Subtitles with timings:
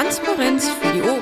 [0.00, 1.20] Transparenz für die Ohren.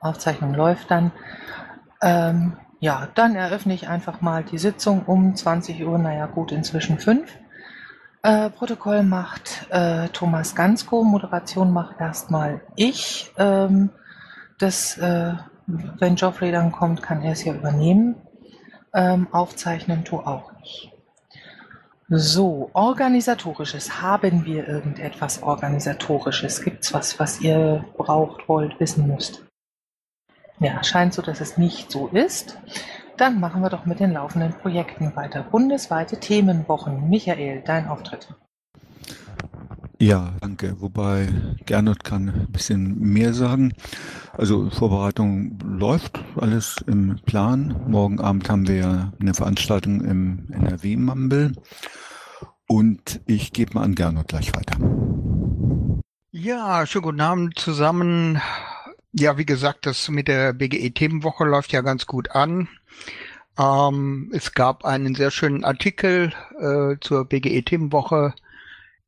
[0.00, 1.12] Aufzeichnung läuft dann.
[2.02, 6.98] Ähm, ja, dann eröffne ich einfach mal die Sitzung um 20 Uhr, naja gut, inzwischen
[6.98, 7.34] 5.
[8.22, 13.32] Äh, Protokoll macht äh, Thomas Gansko, Moderation macht erstmal ich.
[13.38, 13.88] Ähm,
[14.58, 15.32] das, äh,
[15.66, 18.16] wenn Geoffrey dann kommt, kann er es ja übernehmen.
[18.94, 20.92] Ähm, aufzeichnen tu auch nicht.
[22.08, 24.02] So, organisatorisches.
[24.02, 26.62] Haben wir irgendetwas organisatorisches?
[26.62, 29.46] Gibt's was, was ihr braucht, wollt, wissen müsst?
[30.58, 32.58] Ja, scheint so, dass es nicht so ist.
[33.16, 35.42] Dann machen wir doch mit den laufenden Projekten weiter.
[35.42, 37.08] Bundesweite Themenwochen.
[37.08, 38.28] Michael, dein Auftritt.
[40.02, 40.80] Ja, danke.
[40.80, 41.28] Wobei
[41.64, 43.72] Gernot kann ein bisschen mehr sagen.
[44.32, 47.80] Also Vorbereitung läuft, alles im Plan.
[47.86, 51.52] Morgen Abend haben wir eine Veranstaltung im NRW-Mumble.
[52.66, 54.76] Und ich gebe mal an Gernot gleich weiter.
[56.32, 58.42] Ja, schönen guten Abend zusammen.
[59.12, 62.66] Ja, wie gesagt, das mit der BGE-Themenwoche läuft ja ganz gut an.
[63.56, 68.34] Ähm, es gab einen sehr schönen Artikel äh, zur BGE-Themenwoche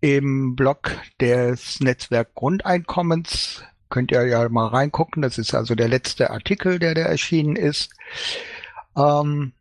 [0.04, 3.64] im Blog des Netzwerk Grundeinkommens.
[3.88, 5.22] Könnt ihr ja mal reingucken.
[5.22, 7.90] Das ist also der letzte Artikel, der da erschienen ist.
[8.98, 9.54] Ähm,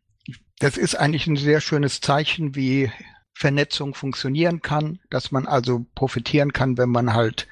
[0.60, 2.92] das ist eigentlich ein sehr schönes Zeichen, wie
[3.34, 7.48] Vernetzung funktionieren kann, dass man also profitieren kann, wenn man halt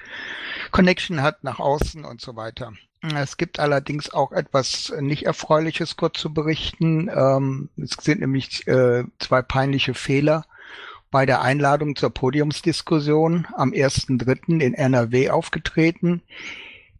[0.71, 2.73] Connection hat nach außen und so weiter.
[3.15, 7.09] Es gibt allerdings auch etwas nicht Erfreuliches kurz zu berichten.
[7.09, 10.45] Ähm, es sind nämlich äh, zwei peinliche Fehler
[11.11, 14.61] bei der Einladung zur Podiumsdiskussion am 1.3.
[14.61, 16.21] in NRW aufgetreten.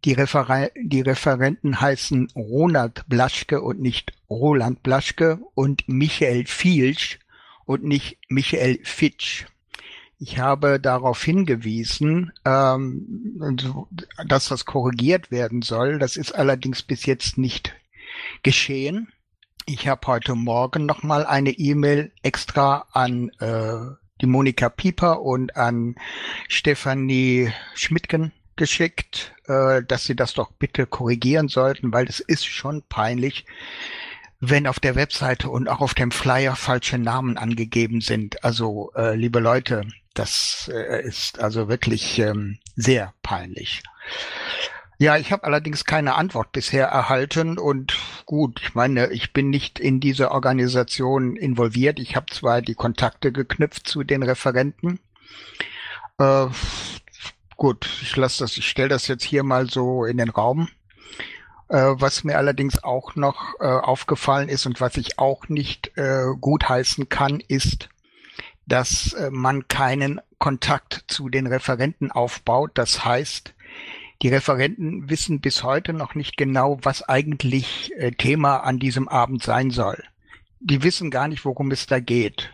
[0.04, 7.18] Die, Referen die Referenten heißen Ronald Blaschke und nicht Roland Blaschke und Michael Fielsch
[7.64, 9.46] und nicht Michael Fitsch.
[10.18, 13.58] Ich habe darauf hingewiesen, ähm,
[14.26, 15.98] dass das korrigiert werden soll.
[15.98, 17.74] Das ist allerdings bis jetzt nicht
[18.42, 19.12] geschehen.
[19.66, 25.56] Ich habe heute Morgen noch mal eine E-Mail extra an äh, die Monika Pieper und
[25.56, 25.96] an
[26.48, 32.82] Stefanie Schmidtgen geschickt, äh, dass sie das doch bitte korrigieren sollten, weil es ist schon
[32.88, 33.44] peinlich,
[34.40, 38.44] wenn auf der Webseite und auch auf dem Flyer falsche Namen angegeben sind.
[38.44, 43.82] Also, äh, liebe Leute, das äh, ist also wirklich ähm, sehr peinlich.
[45.02, 49.80] Ja, ich habe allerdings keine Antwort bisher erhalten und gut, ich meine, ich bin nicht
[49.80, 51.98] in diese Organisation involviert.
[51.98, 55.00] Ich habe zwar die Kontakte geknüpft zu den Referenten.
[56.18, 56.46] Äh,
[57.56, 60.68] gut, ich lasse das, ich stelle das jetzt hier mal so in den Raum.
[61.68, 66.26] Äh, was mir allerdings auch noch äh, aufgefallen ist und was ich auch nicht äh,
[66.40, 67.88] gutheißen kann, ist,
[68.68, 72.70] dass äh, man keinen Kontakt zu den Referenten aufbaut.
[72.74, 73.52] Das heißt,
[74.22, 79.42] die Referenten wissen bis heute noch nicht genau, was eigentlich äh, Thema an diesem Abend
[79.42, 80.02] sein soll.
[80.60, 82.50] Die wissen gar nicht, worum es da geht.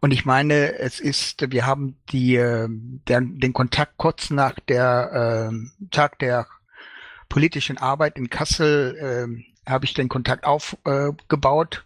[0.00, 5.50] Und ich meine, es ist, wir haben die, äh, der, den Kontakt kurz nach der
[5.50, 6.46] äh, Tag der
[7.28, 8.96] politischen Arbeit in Kassel,
[9.66, 11.84] äh, habe ich den Kontakt aufgebaut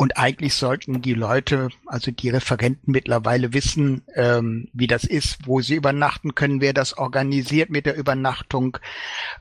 [0.00, 5.60] und eigentlich sollten die Leute, also die Referenten mittlerweile wissen, ähm, wie das ist, wo
[5.60, 8.78] sie übernachten können, wer das organisiert mit der Übernachtung,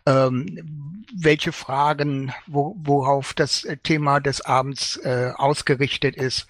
[0.08, 6.48] ähm, welche Fragen, wo, worauf das Thema des Abends äh, ausgerichtet ist.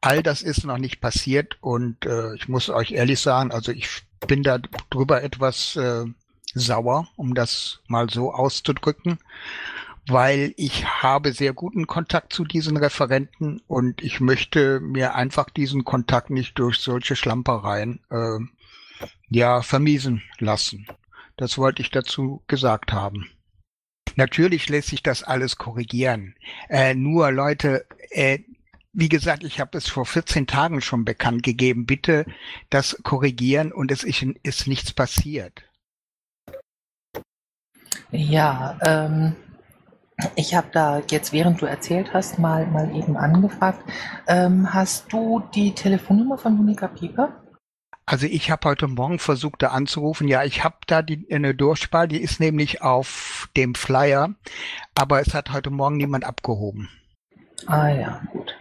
[0.00, 4.02] All das ist noch nicht passiert und äh, ich muss euch ehrlich sagen, also ich
[4.26, 4.58] bin da
[4.90, 6.04] drüber etwas äh,
[6.54, 9.20] sauer, um das mal so auszudrücken
[10.06, 15.84] weil ich habe sehr guten Kontakt zu diesen Referenten und ich möchte mir einfach diesen
[15.84, 18.38] Kontakt nicht durch solche Schlampereien äh,
[19.28, 20.86] ja vermiesen lassen.
[21.36, 23.30] Das wollte ich dazu gesagt haben.
[24.16, 26.36] Natürlich lässt sich das alles korrigieren.
[26.68, 28.40] Äh, nur Leute, äh,
[28.92, 31.86] wie gesagt, ich habe es vor 14 Tagen schon bekannt gegeben.
[31.86, 32.26] Bitte
[32.70, 35.64] das korrigieren und es ist, ist nichts passiert.
[38.12, 39.34] Ja, ähm,
[40.36, 43.80] ich habe da jetzt, während du erzählt hast, mal, mal eben angefragt.
[44.26, 47.40] Ähm, hast du die Telefonnummer von Monika Pieper?
[48.06, 50.28] Also ich habe heute Morgen versucht, da anzurufen.
[50.28, 54.34] Ja, ich habe da die, eine Durchwahl, die ist nämlich auf dem Flyer,
[54.94, 56.90] aber es hat heute Morgen niemand abgehoben.
[57.66, 58.54] Ah ja, gut.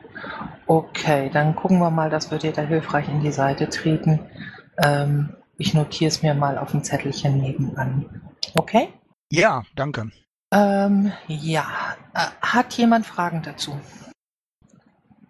[0.66, 4.20] Okay, dann gucken wir mal, das wird dir da hilfreich in die Seite treten.
[4.82, 8.32] Ähm, ich notiere es mir mal auf dem Zettelchen nebenan.
[8.56, 8.94] Okay?
[9.30, 10.12] Ja, danke.
[10.54, 11.66] Ähm, ja.
[12.14, 13.80] Äh, hat jemand Fragen dazu?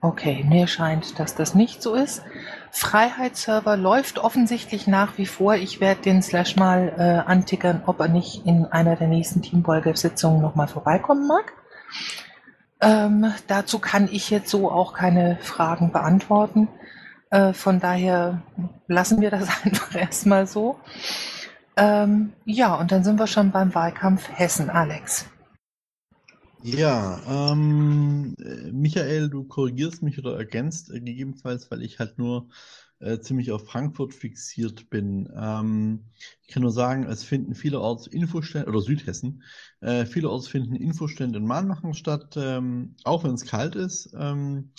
[0.01, 2.23] Okay, mir scheint, dass das nicht so ist.
[2.71, 5.55] Freiheitsserver läuft offensichtlich nach wie vor.
[5.55, 10.41] Ich werde den Slash mal äh, antickern, ob er nicht in einer der nächsten Teambolger-Sitzungen
[10.41, 11.53] nochmal vorbeikommen mag.
[12.81, 16.67] Ähm, dazu kann ich jetzt so auch keine Fragen beantworten.
[17.29, 18.41] Äh, von daher
[18.87, 20.79] lassen wir das einfach erstmal so.
[21.75, 25.25] Ähm, ja, und dann sind wir schon beim Wahlkampf Hessen, Alex.
[26.61, 32.47] Ja, ähm, äh, Michael, du korrigierst mich oder ergänzt äh, gegebenenfalls, weil ich halt nur
[32.99, 35.29] äh, ziemlich auf Frankfurt fixiert bin.
[35.35, 36.05] Ähm,
[36.41, 39.43] ich kann nur sagen, es finden vielerorts Infostände, oder Südhessen,
[39.81, 44.13] äh, vielerorts finden Infostände in Mahnmachen statt, ähm, auch wenn es kalt ist.
[44.17, 44.71] Ähm,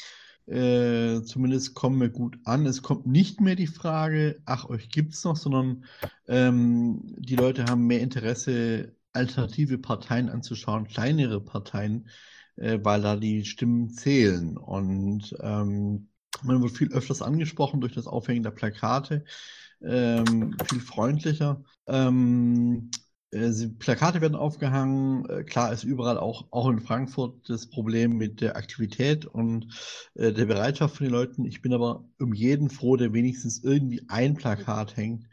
[0.46, 2.66] äh, zumindest kommen wir gut an.
[2.66, 5.84] Es kommt nicht mehr die Frage, ach, euch gibt's noch, sondern
[6.28, 12.08] ähm, die Leute haben mehr Interesse alternative Parteien anzuschauen, kleinere Parteien,
[12.56, 14.56] äh, weil da die Stimmen zählen.
[14.56, 16.08] Und ähm,
[16.42, 19.24] man wird viel öfters angesprochen durch das Aufhängen der Plakate,
[19.82, 21.62] ähm, viel freundlicher.
[21.86, 22.90] Ähm,
[23.34, 25.28] äh, Plakate werden aufgehangen.
[25.28, 29.66] Äh, klar ist überall auch, auch in Frankfurt das Problem mit der Aktivität und
[30.14, 31.44] äh, der Bereitschaft von den Leuten.
[31.44, 35.26] Ich bin aber um jeden froh, der wenigstens irgendwie ein Plakat hängt,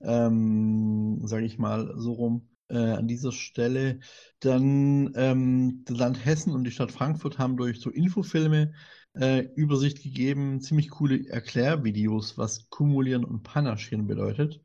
[0.00, 4.00] ähm, sage ich mal so rum äh, an dieser Stelle.
[4.40, 8.72] Dann ähm, das Land Hessen und die Stadt Frankfurt haben durch so Infofilme
[9.14, 14.60] äh, Übersicht gegeben, ziemlich coole Erklärvideos, was Kumulieren und Panaschieren bedeutet.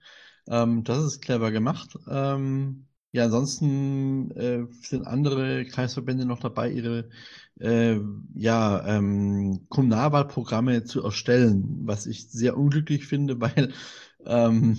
[0.48, 1.98] Ähm, das ist clever gemacht.
[2.10, 7.10] Ähm, ja, ansonsten äh, sind andere Kreisverbände noch dabei, ihre
[7.60, 7.98] äh,
[8.36, 13.74] ja, ähm, Kommunalwahlprogramme zu erstellen, was ich sehr unglücklich finde, weil
[14.26, 14.78] ähm,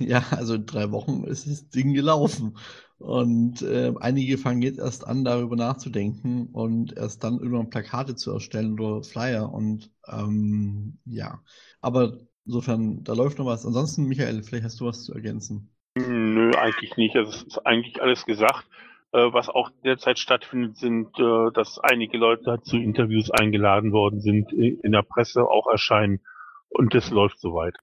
[0.00, 2.56] ja, also in drei Wochen ist das Ding gelaufen.
[2.98, 8.32] Und äh, einige fangen jetzt erst an, darüber nachzudenken und erst dann irgendwann Plakate zu
[8.32, 9.52] erstellen oder Flyer.
[9.52, 11.42] Und ähm, ja,
[11.80, 13.66] aber insofern, da läuft noch was.
[13.66, 15.70] Ansonsten, Michael, vielleicht hast du was zu ergänzen.
[15.96, 17.16] Nö, eigentlich nicht.
[17.16, 18.66] Also es ist eigentlich alles gesagt.
[19.12, 24.52] Äh, was auch derzeit stattfindet, sind, äh, dass einige Leute zu Interviews eingeladen worden sind,
[24.52, 26.20] in der Presse auch erscheinen.
[26.68, 27.76] Und das läuft soweit.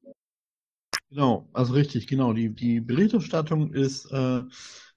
[1.10, 2.34] Genau, also richtig, genau.
[2.34, 4.42] Die, die Berichterstattung ist äh,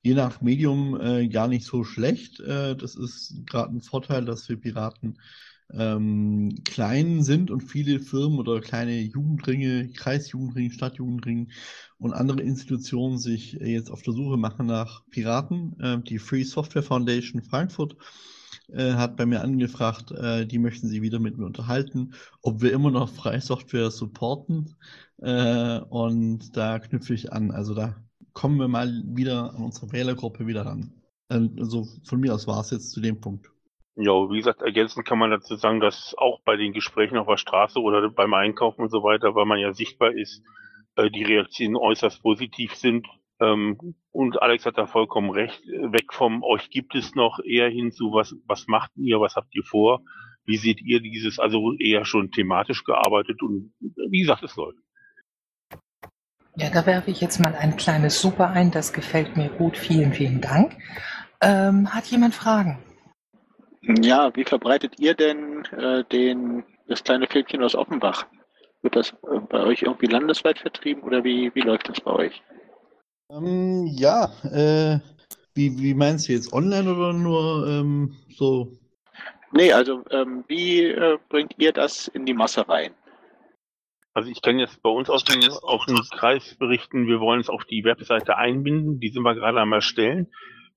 [0.03, 2.41] je nach Medium äh, gar nicht so schlecht.
[2.41, 5.19] Äh, das ist gerade ein Vorteil, dass wir Piraten
[5.73, 11.49] ähm, klein sind und viele Firmen oder kleine Jugendringe, Kreisjugendringe, Stadtjugendringe
[11.99, 15.79] und andere Institutionen sich jetzt auf der Suche machen nach Piraten.
[15.81, 17.97] Äh, die Free Software Foundation Frankfurt
[18.69, 22.73] äh, hat bei mir angefragt, äh, die möchten sich wieder mit mir unterhalten, ob wir
[22.73, 24.77] immer noch freie Software supporten.
[25.19, 27.51] Äh, und da knüpfe ich an.
[27.51, 27.97] Also da
[28.33, 30.93] kommen wir mal wieder an unsere Wählergruppe wieder ran.
[31.29, 33.54] Also von mir aus war es jetzt zu dem Punkt.
[33.96, 37.37] Ja, wie gesagt, ergänzend kann man dazu sagen, dass auch bei den Gesprächen auf der
[37.37, 40.43] Straße oder beim Einkaufen und so weiter, weil man ja sichtbar ist,
[40.96, 43.06] äh, die Reaktionen äußerst positiv sind.
[43.41, 45.62] Ähm, und Alex hat da vollkommen recht.
[45.67, 49.55] Weg vom euch gibt es noch eher hin zu was, was macht ihr, was habt
[49.55, 50.02] ihr vor?
[50.44, 54.79] Wie seht ihr dieses, also eher schon thematisch gearbeitet und wie gesagt, es läuft.
[56.56, 58.70] Ja, da werfe ich jetzt mal ein kleines Super ein.
[58.70, 59.77] Das gefällt mir gut.
[59.77, 60.77] Vielen, vielen Dank.
[61.41, 62.79] Ähm, hat jemand Fragen?
[63.86, 68.26] Ja, wie verbreitet ihr denn äh, den, das kleine Filmchen aus Offenbach?
[68.82, 72.43] Wird das äh, bei euch irgendwie landesweit vertrieben oder wie, wie läuft das bei euch?
[73.31, 74.98] Ähm, ja, äh,
[75.55, 78.69] wie, wie meinst du jetzt online oder nur ähm, so?
[79.53, 82.93] Nee, also ähm, wie äh, bringt ihr das in die Masse rein?
[84.14, 87.48] Also ich kann jetzt bei uns aus dem, aus dem Kreis berichten, wir wollen es
[87.48, 90.29] auf die Webseite einbinden, die sind wir gerade am erstellen.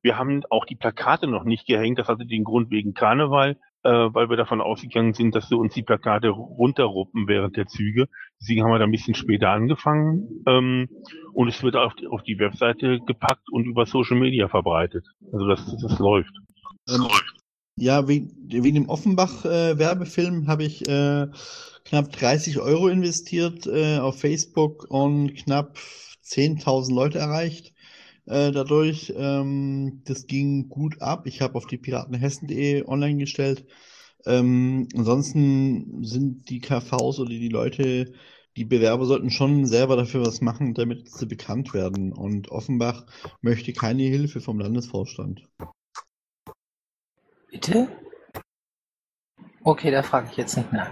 [0.08, 2.00] Wir haben auch die Plakate noch nicht gehängt.
[2.00, 5.74] Das hatte den Grund wegen Karneval, äh, weil wir davon ausgegangen sind, dass sie uns
[5.74, 8.08] die Plakate runterruppen während der Züge.
[8.40, 10.46] Deswegen haben wir da ein bisschen später angefangen.
[10.48, 10.88] Ähm,
[11.34, 15.06] und es wird auf die, auf die Webseite gepackt und über Social Media verbreitet.
[15.34, 16.32] Also das, das läuft.
[16.88, 17.06] Ähm,
[17.76, 21.28] ja, wegen, wegen dem Offenbach-Werbefilm äh, habe ich äh,
[21.84, 25.78] knapp 30 Euro investiert äh, auf Facebook und knapp
[26.24, 27.74] 10.000 Leute erreicht
[28.28, 29.14] äh, dadurch.
[29.16, 31.26] Ähm, das ging gut ab.
[31.26, 33.66] Ich habe auf die piratenhessen.de online gestellt.
[34.26, 38.14] Ähm, ansonsten sind die KVs oder die Leute,
[38.58, 42.12] die Bewerber sollten schon selber dafür was machen, damit sie bekannt werden.
[42.12, 43.06] Und Offenbach
[43.42, 45.48] möchte keine Hilfe vom Landesvorstand.
[47.50, 47.88] Bitte?
[49.64, 50.92] Okay, da frage ich jetzt nicht mehr.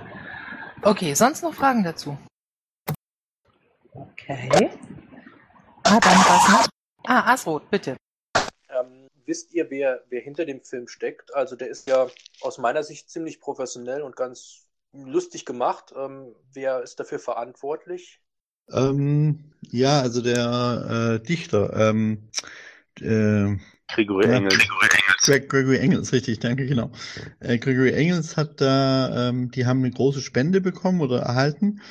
[0.81, 2.17] Okay, sonst noch Fragen dazu?
[3.93, 4.69] Okay.
[5.83, 6.74] Ah, dann was noch?
[7.07, 7.97] Ah, Asrot, bitte.
[8.69, 11.33] Ähm, wisst ihr, wer, wer hinter dem Film steckt?
[11.33, 12.07] Also der ist ja
[12.41, 15.93] aus meiner Sicht ziemlich professionell und ganz lustig gemacht.
[15.95, 18.21] Ähm, wer ist dafür verantwortlich?
[18.71, 22.29] Ähm, ja, also der äh, Dichter, ähm,
[23.01, 23.55] äh,
[23.93, 24.37] Gregory Ja.
[24.37, 24.67] Engels.
[25.23, 26.91] Greg, Gregory Engels, richtig, danke, genau.
[27.39, 31.81] Äh, Gregory Engels hat da, ähm, die haben eine große Spende bekommen oder erhalten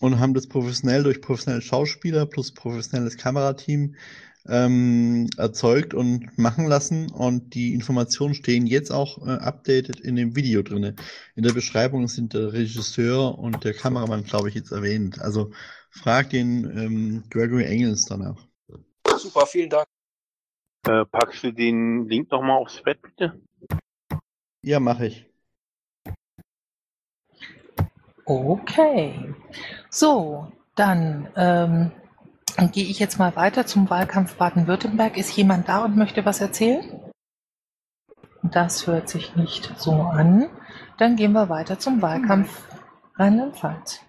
[0.00, 3.94] und haben das professionell durch professionelle Schauspieler plus professionelles Kamerateam
[4.48, 7.10] ähm, erzeugt und machen lassen.
[7.10, 10.94] Und die Informationen stehen jetzt auch äh, updated in dem Video drinne.
[11.36, 15.20] In der Beschreibung sind der Regisseur und der Kameramann, glaube ich, jetzt erwähnt.
[15.20, 15.50] Also
[15.90, 18.46] frag den ähm, Gregory Engels danach.
[19.16, 19.86] Super, vielen Dank.
[20.86, 23.40] Äh, packst du den Link nochmal aufs Bett, bitte?
[24.62, 25.26] Ja, mache ich.
[28.24, 29.34] Okay.
[29.90, 31.92] So, dann ähm,
[32.66, 35.16] gehe ich jetzt mal weiter zum Wahlkampf Baden-Württemberg.
[35.16, 37.00] Ist jemand da und möchte was erzählen?
[38.42, 40.48] Das hört sich nicht so an.
[40.96, 42.50] Dann gehen wir weiter zum Wahlkampf
[43.16, 44.00] Rheinland-Pfalz.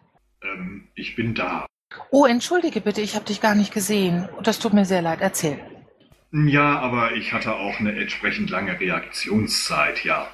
[0.44, 1.66] Ähm, ich bin da.
[2.12, 4.30] Oh, entschuldige bitte, ich habe dich gar nicht gesehen.
[4.44, 5.20] Das tut mir sehr leid.
[5.22, 5.60] Erzähl.
[6.32, 10.28] Ja, aber ich hatte auch eine entsprechend lange Reaktionszeit, ja.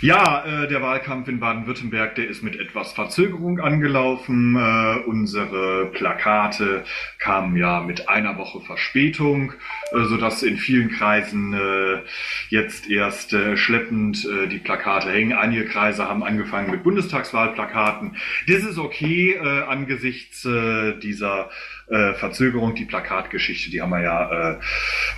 [0.00, 4.56] Ja, äh, der Wahlkampf in Baden-Württemberg, der ist mit etwas Verzögerung angelaufen.
[4.56, 6.84] Äh, unsere Plakate
[7.18, 9.52] kamen ja mit einer Woche Verspätung,
[9.92, 12.02] äh, sodass in vielen Kreisen äh,
[12.48, 15.32] jetzt erst äh, schleppend äh, die Plakate hängen.
[15.32, 18.16] Einige Kreise haben angefangen mit Bundestagswahlplakaten.
[18.48, 21.50] Das ist okay äh, angesichts äh, dieser
[21.88, 22.74] äh, Verzögerung.
[22.74, 24.56] Die Plakatgeschichte, die haben wir ja äh,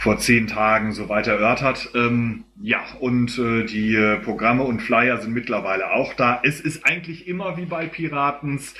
[0.00, 1.90] vor zehn Tagen so weit erörtert.
[1.94, 6.40] Ähm, ja, und äh, die Programme und Flyer sind mittlerweile auch da.
[6.42, 8.74] Es ist eigentlich immer wie bei Piratens.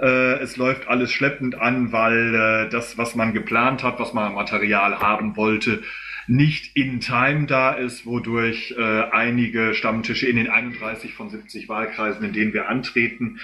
[0.00, 4.24] Äh, es läuft alles schleppend an, weil äh, das, was man geplant hat, was man
[4.24, 5.82] an Material haben wollte,
[6.26, 12.24] nicht in Time da ist, wodurch äh, einige Stammtische in den 31 von 70 Wahlkreisen,
[12.24, 13.40] in denen wir antreten,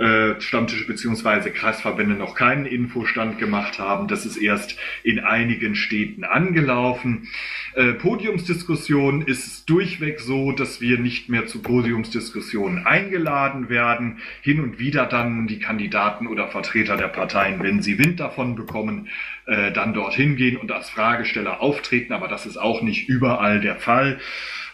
[0.00, 4.08] äh, Stammtische beziehungsweise Kreisverbände noch keinen Infostand gemacht haben.
[4.08, 7.28] Das ist erst in einigen Städten angelaufen.
[7.74, 14.20] Äh, Podiumsdiskussion ist durchweg so, dass wir nicht mehr zu Podiumsdiskussionen eingeladen werden.
[14.40, 19.08] Hin und wieder dann die Kandidaten oder Vertreter der Parteien, wenn sie Wind davon bekommen,
[19.44, 22.14] äh, dann dorthin gehen und als Fragesteller auftreten.
[22.14, 24.18] Aber das ist auch nicht überall der Fall.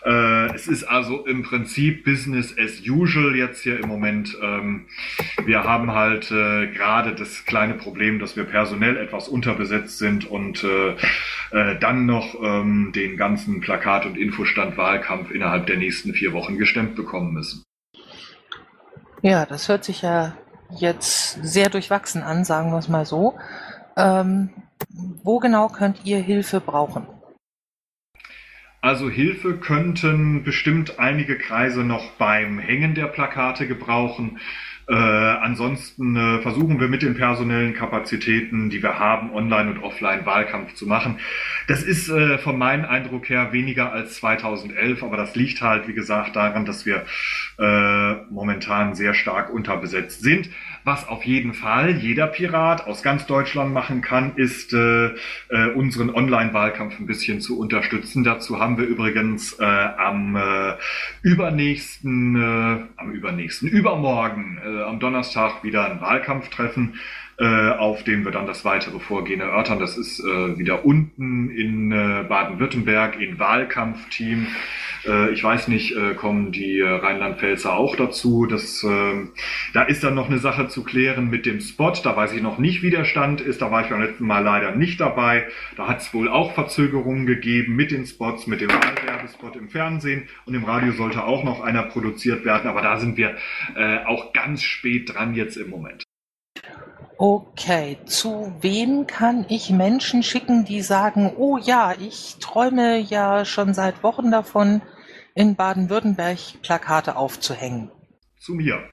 [0.07, 4.39] Äh, es ist also im Prinzip Business as usual jetzt hier im Moment.
[4.41, 4.87] Ähm,
[5.45, 10.63] wir haben halt äh, gerade das kleine Problem, dass wir personell etwas unterbesetzt sind und
[10.63, 10.91] äh,
[11.51, 16.57] äh, dann noch ähm, den ganzen Plakat- und Infostand Wahlkampf innerhalb der nächsten vier Wochen
[16.57, 17.65] gestemmt bekommen müssen.
[19.23, 20.37] Ja, das hört sich ja
[20.71, 23.35] jetzt sehr durchwachsen an, sagen wir es mal so.
[23.97, 24.51] Ähm,
[25.25, 27.09] wo genau könnt ihr Hilfe brauchen?
[28.87, 34.38] Also Hilfe könnten bestimmt einige Kreise noch beim Hängen der Plakate gebrauchen.
[34.88, 40.25] Äh, ansonsten äh, versuchen wir mit den personellen Kapazitäten, die wir haben, online und offline
[40.25, 41.19] Wahlkampf zu machen.
[41.66, 45.95] Das ist äh, von meinem Eindruck her weniger als 2011, aber das liegt halt, wie
[45.95, 47.05] gesagt, daran, dass wir
[47.59, 50.49] äh, momentan sehr stark unterbesetzt sind.
[50.87, 55.07] Was auf jeden Fall jeder Pirat aus ganz Deutschland machen kann, ist äh,
[55.49, 58.23] äh, unseren Online-Wahlkampf ein bisschen zu unterstützen.
[58.23, 60.75] Dazu haben wir übrigens äh, am äh,
[61.23, 67.00] übernächsten, äh, am übernächsten, übermorgen, äh, am Donnerstag wieder ein Wahlkampftreffen,
[67.38, 69.81] äh, auf dem wir dann das weitere Vorgehen erörtern.
[69.81, 74.47] Das ist äh, wieder unten in äh, Baden-Württemberg in Wahlkampfteam.
[75.07, 78.47] Äh, ich weiß nicht, äh, kommen die äh, Rheinland-Pfälzer auch dazu.
[78.47, 79.29] Das, äh,
[79.73, 81.93] da ist dann noch eine Sache zu klären mit dem Spot.
[82.03, 83.63] Da weiß ich noch nicht, wie der Stand ist.
[83.63, 85.47] Da war ich beim letzten Mal leider nicht dabei.
[85.77, 90.29] Da hat es wohl auch Verzögerungen gegeben mit den Spots, mit dem Wahlwerbespot im Fernsehen.
[90.45, 92.69] Und im Radio sollte auch noch einer produziert werden.
[92.69, 93.37] Aber da sind wir
[94.07, 96.05] auch ganz spät dran jetzt im Moment.
[97.19, 103.73] Okay, zu wem kann ich Menschen schicken, die sagen, oh ja, ich träume ja schon
[103.73, 104.83] seit Wochen davon,
[105.37, 107.90] in Baden-Württemberg Plakate aufzuhängen?
[108.40, 108.90] Zu mir.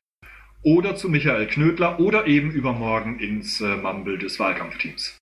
[0.61, 5.17] Oder zu Michael Knödler oder eben übermorgen ins äh, Mumble des Wahlkampfteams.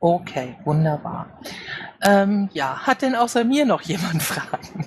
[0.00, 1.40] Okay, wunderbar.
[2.02, 4.86] Ähm, ja, hat denn außer mir noch jemand Fragen?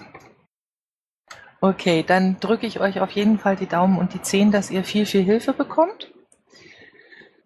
[1.62, 4.84] Okay, dann drücke ich euch auf jeden Fall die Daumen und die Zehen, dass ihr
[4.84, 6.12] viel, viel Hilfe bekommt.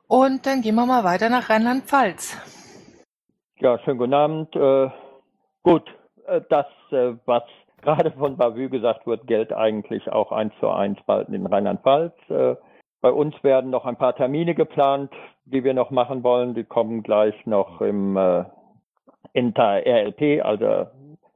[0.07, 2.37] Und dann gehen wir mal weiter nach Rheinland-Pfalz.
[3.59, 4.55] Ja, schönen guten Abend.
[4.55, 4.89] Äh,
[5.63, 5.83] gut,
[6.27, 7.43] äh, das, äh, was
[7.85, 12.13] gerade von Bavü gesagt wird, gilt eigentlich auch eins zu eins bald in Rheinland-Pfalz.
[12.29, 12.55] Äh,
[13.01, 15.11] bei uns werden noch ein paar Termine geplant,
[15.45, 16.55] die wir noch machen wollen.
[16.55, 18.43] Die kommen gleich noch im äh,
[19.33, 20.87] Inter RLP, also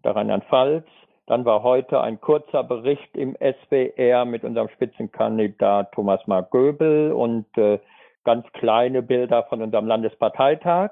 [0.03, 0.85] der Rheinland-Pfalz.
[1.27, 7.45] Dann war heute ein kurzer Bericht im SWR mit unserem Spitzenkandidat Thomas Mark Göbel und
[7.55, 7.79] äh,
[8.23, 10.91] ganz kleine Bilder von unserem Landesparteitag.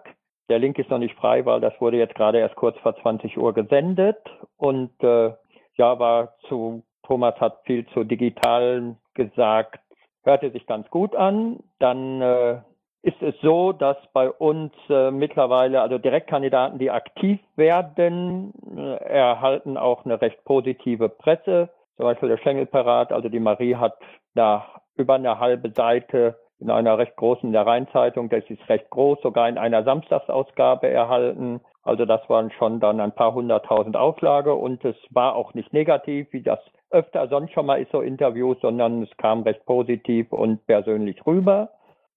[0.49, 3.37] Der Link ist noch nicht frei, weil das wurde jetzt gerade erst kurz vor 20
[3.37, 4.17] Uhr gesendet.
[4.57, 5.33] Und äh,
[5.77, 9.79] ja, war zu, Thomas hat viel zu digitalen gesagt,
[10.23, 11.59] hörte sich ganz gut an.
[11.79, 12.59] Dann äh,
[13.01, 19.77] ist es so, dass bei uns äh, mittlerweile, also Direktkandidaten, die aktiv werden, äh, erhalten
[19.77, 21.69] auch eine recht positive Presse.
[21.95, 23.97] Zum Beispiel der Schengelparat, also die Marie hat
[24.35, 24.65] da
[24.95, 29.47] über eine halbe Seite in einer recht großen der Rheinzeitung, das ist recht groß, sogar
[29.47, 31.61] in einer Samstagsausgabe erhalten.
[31.83, 36.27] Also das waren schon dann ein paar hunderttausend Auflage und es war auch nicht negativ,
[36.31, 36.59] wie das
[36.89, 41.69] öfter sonst schon mal ist, so Interviews, sondern es kam recht positiv und persönlich rüber.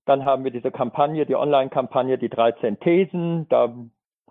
[0.07, 3.47] Dann haben wir diese Kampagne, die Online-Kampagne, die 13 Thesen.
[3.49, 3.75] Da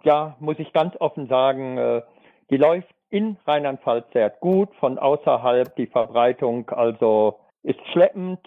[0.04, 2.02] ja, muss ich ganz offen sagen, äh,
[2.50, 8.40] die läuft in Rheinland-Pfalz sehr gut, von außerhalb die Verbreitung also ist schleppend.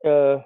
[0.00, 0.38] Äh,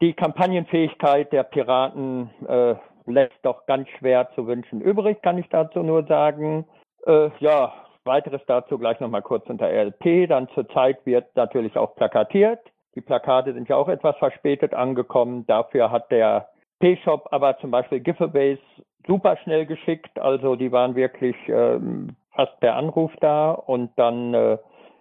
[0.00, 2.74] die Kampagnenfähigkeit der Piraten äh,
[3.06, 6.66] lässt doch ganz schwer zu wünschen übrig, kann ich dazu nur sagen.
[7.06, 7.72] Äh, ja,
[8.04, 10.28] weiteres dazu gleich nochmal kurz unter RLP.
[10.28, 12.60] Dann zurzeit wird natürlich auch plakatiert.
[12.94, 15.46] Die Plakate sind ja auch etwas verspätet angekommen.
[15.46, 16.48] Dafür hat der
[16.80, 18.58] P-Shop aber zum Beispiel Giveaways
[19.06, 20.18] super schnell geschickt.
[20.18, 24.58] Also die waren wirklich ähm, fast per Anruf da und dann äh,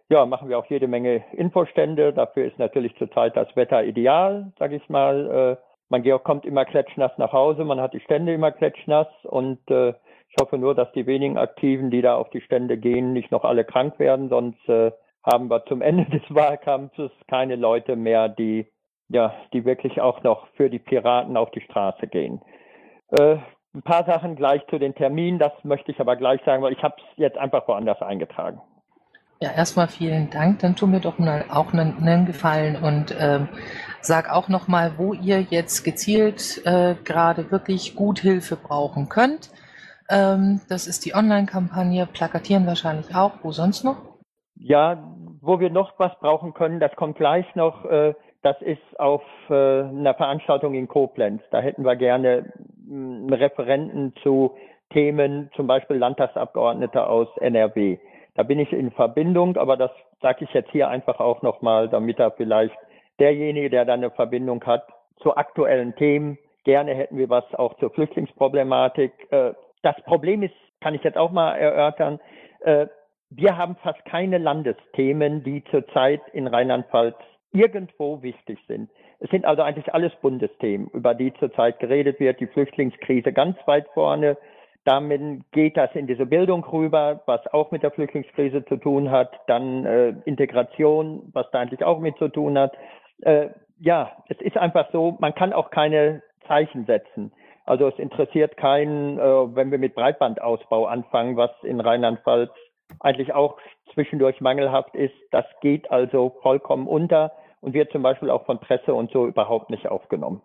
[0.10, 2.14] ja, machen wir auch jede Menge Infostände.
[2.14, 5.58] Dafür ist natürlich zurzeit das Wetter ideal, sage ich mal.
[5.60, 9.90] Äh, man kommt immer klatschnass nach Hause, man hat die Stände immer klatschnass und äh,
[10.30, 13.44] ich hoffe nur, dass die wenigen Aktiven, die da auf die Stände gehen, nicht noch
[13.44, 14.92] alle krank werden, sonst äh,
[15.24, 18.68] haben wir zum Ende des Wahlkampfes keine Leute mehr, die
[19.10, 22.42] ja, die wirklich auch noch für die Piraten auf die Straße gehen.
[23.12, 23.38] Äh,
[23.74, 26.82] ein paar Sachen gleich zu den Terminen, das möchte ich aber gleich sagen, weil ich
[26.82, 28.62] habe es jetzt einfach woanders eingetragen.
[29.42, 30.60] Ja, erstmal vielen Dank.
[30.60, 33.50] Dann tu mir doch mal auch einen, einen Gefallen und ähm,
[34.02, 39.50] sag auch nochmal, wo ihr jetzt gezielt äh, gerade wirklich gut Hilfe brauchen könnt.
[40.10, 43.34] Ähm, das ist die Online-Kampagne, plakatieren wahrscheinlich auch.
[43.44, 43.98] Wo sonst noch?
[44.56, 45.04] Ja,
[45.42, 47.86] wo wir noch was brauchen können, das kommt gleich noch.
[47.86, 51.42] Äh, das ist auf äh, einer Veranstaltung in Koblenz.
[51.52, 52.54] Da hätten wir gerne
[52.88, 54.56] einen Referenten zu
[54.92, 57.98] Themen, zum Beispiel Landtagsabgeordnete aus NRW.
[58.36, 62.20] Da bin ich in Verbindung, aber das sage ich jetzt hier einfach auch nochmal, damit
[62.20, 62.76] er vielleicht
[63.20, 64.86] derjenige, der da eine Verbindung hat,
[65.22, 69.14] zu aktuellen Themen, gerne hätten wir was auch zur Flüchtlingsproblematik.
[69.32, 72.20] Äh, das Problem ist, kann ich jetzt auch mal erörtern,
[72.62, 72.88] äh,
[73.30, 77.16] wir haben fast keine Landesthemen, die zurzeit in Rheinland-Pfalz
[77.52, 78.90] irgendwo wichtig sind.
[79.20, 82.40] Es sind also eigentlich alles Bundesthemen, über die zurzeit geredet wird.
[82.40, 84.38] Die Flüchtlingskrise ganz weit vorne,
[84.86, 89.32] damit geht das in diese Bildung rüber, was auch mit der Flüchtlingskrise zu tun hat.
[89.48, 92.78] Dann äh, Integration, was da eigentlich auch mit zu tun hat.
[93.22, 97.32] Äh, ja, es ist einfach so, man kann auch keine Zeichen setzen.
[97.66, 102.52] Also es interessiert keinen, äh, wenn wir mit Breitbandausbau anfangen, was in Rheinland-Pfalz
[103.00, 103.58] eigentlich auch
[103.94, 105.16] zwischendurch mangelhaft ist.
[105.32, 109.72] Das geht also vollkommen unter und wird zum Beispiel auch von Presse und so überhaupt
[109.72, 110.44] nicht aufgenommen.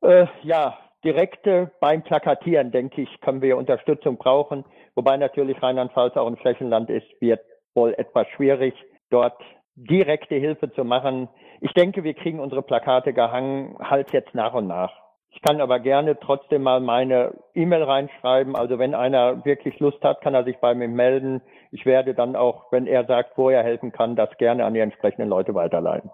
[0.00, 4.64] Äh, ja, direkte beim Plakatieren, denke ich, können wir Unterstützung brauchen.
[4.94, 7.40] Wobei natürlich Rheinland-Pfalz auch ein Flächenland ist, wird
[7.74, 8.74] wohl etwas schwierig,
[9.10, 9.40] dort
[9.74, 11.28] direkte Hilfe zu machen.
[11.60, 14.92] Ich denke, wir kriegen unsere Plakate gehangen, halt jetzt nach und nach.
[15.34, 18.54] Ich kann aber gerne trotzdem mal meine E-Mail reinschreiben.
[18.54, 21.40] Also wenn einer wirklich Lust hat, kann er sich bei mir melden.
[21.70, 24.80] Ich werde dann auch, wenn er sagt, wo er helfen kann, das gerne an die
[24.80, 26.10] entsprechenden Leute weiterleiten.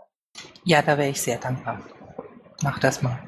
[0.65, 1.81] Ja, da wäre ich sehr dankbar.
[2.63, 3.19] Mach das mal.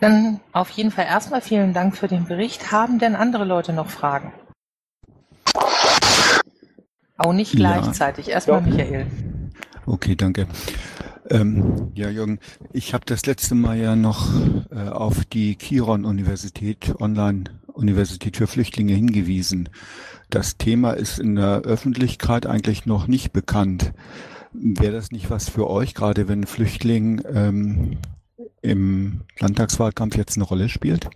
[0.00, 2.72] Dann auf jeden Fall erstmal vielen Dank für den Bericht.
[2.72, 4.32] Haben denn andere Leute noch Fragen?
[7.18, 8.28] Auch nicht gleichzeitig.
[8.28, 8.34] Ja.
[8.34, 9.06] Erstmal Michael.
[9.84, 10.46] Okay, danke.
[11.28, 12.38] Ähm, ja, Jürgen,
[12.72, 14.28] ich habe das letzte Mal ja noch
[14.70, 19.68] äh, auf die Kiron-Universität, Online-Universität für Flüchtlinge hingewiesen.
[20.30, 23.92] Das Thema ist in der Öffentlichkeit eigentlich noch nicht bekannt.
[24.52, 27.98] Wäre das nicht was für euch, gerade wenn Flüchtling ähm,
[28.62, 31.08] im Landtagswahlkampf jetzt eine Rolle spielt?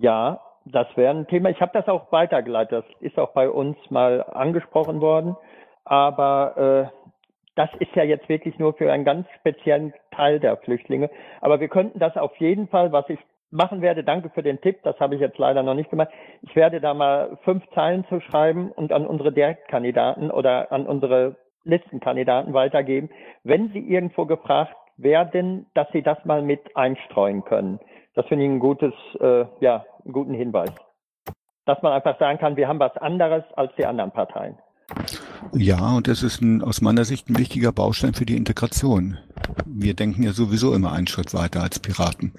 [0.00, 1.50] Ja, das wäre ein Thema.
[1.50, 2.84] Ich habe das auch weitergeleitet.
[2.84, 5.36] Das ist auch bei uns mal angesprochen worden.
[5.84, 7.00] Aber äh,
[7.56, 11.10] das ist ja jetzt wirklich nur für einen ganz speziellen Teil der Flüchtlinge.
[11.40, 13.18] Aber wir könnten das auf jeden Fall, was ich
[13.50, 16.10] machen werde, danke für den Tipp, das habe ich jetzt leider noch nicht gemacht.
[16.42, 21.36] Ich werde da mal fünf Zeilen zu schreiben und an unsere Direktkandidaten oder an unsere
[21.64, 23.10] Listenkandidaten weitergeben,
[23.42, 27.80] wenn sie irgendwo gefragt werden, dass sie das mal mit einstreuen können.
[28.14, 30.70] Das finde ich ein gutes, äh, ja, einen guten Hinweis.
[31.66, 34.58] Dass man einfach sagen kann, wir haben was anderes als die anderen Parteien.
[35.52, 39.18] Ja, und es ist ein, aus meiner Sicht ein wichtiger Baustein für die Integration.
[39.64, 42.34] Wir denken ja sowieso immer einen Schritt weiter als Piraten.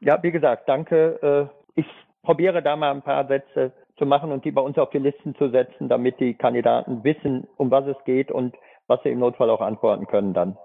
[0.00, 1.50] Ja, wie gesagt, danke.
[1.76, 1.86] Äh, ich
[2.22, 5.34] probiere da mal ein paar Sätze zu machen und die bei uns auf die Listen
[5.36, 8.54] zu setzen, damit die Kandidaten wissen, um was es geht und
[8.86, 10.56] was sie im Notfall auch antworten können dann.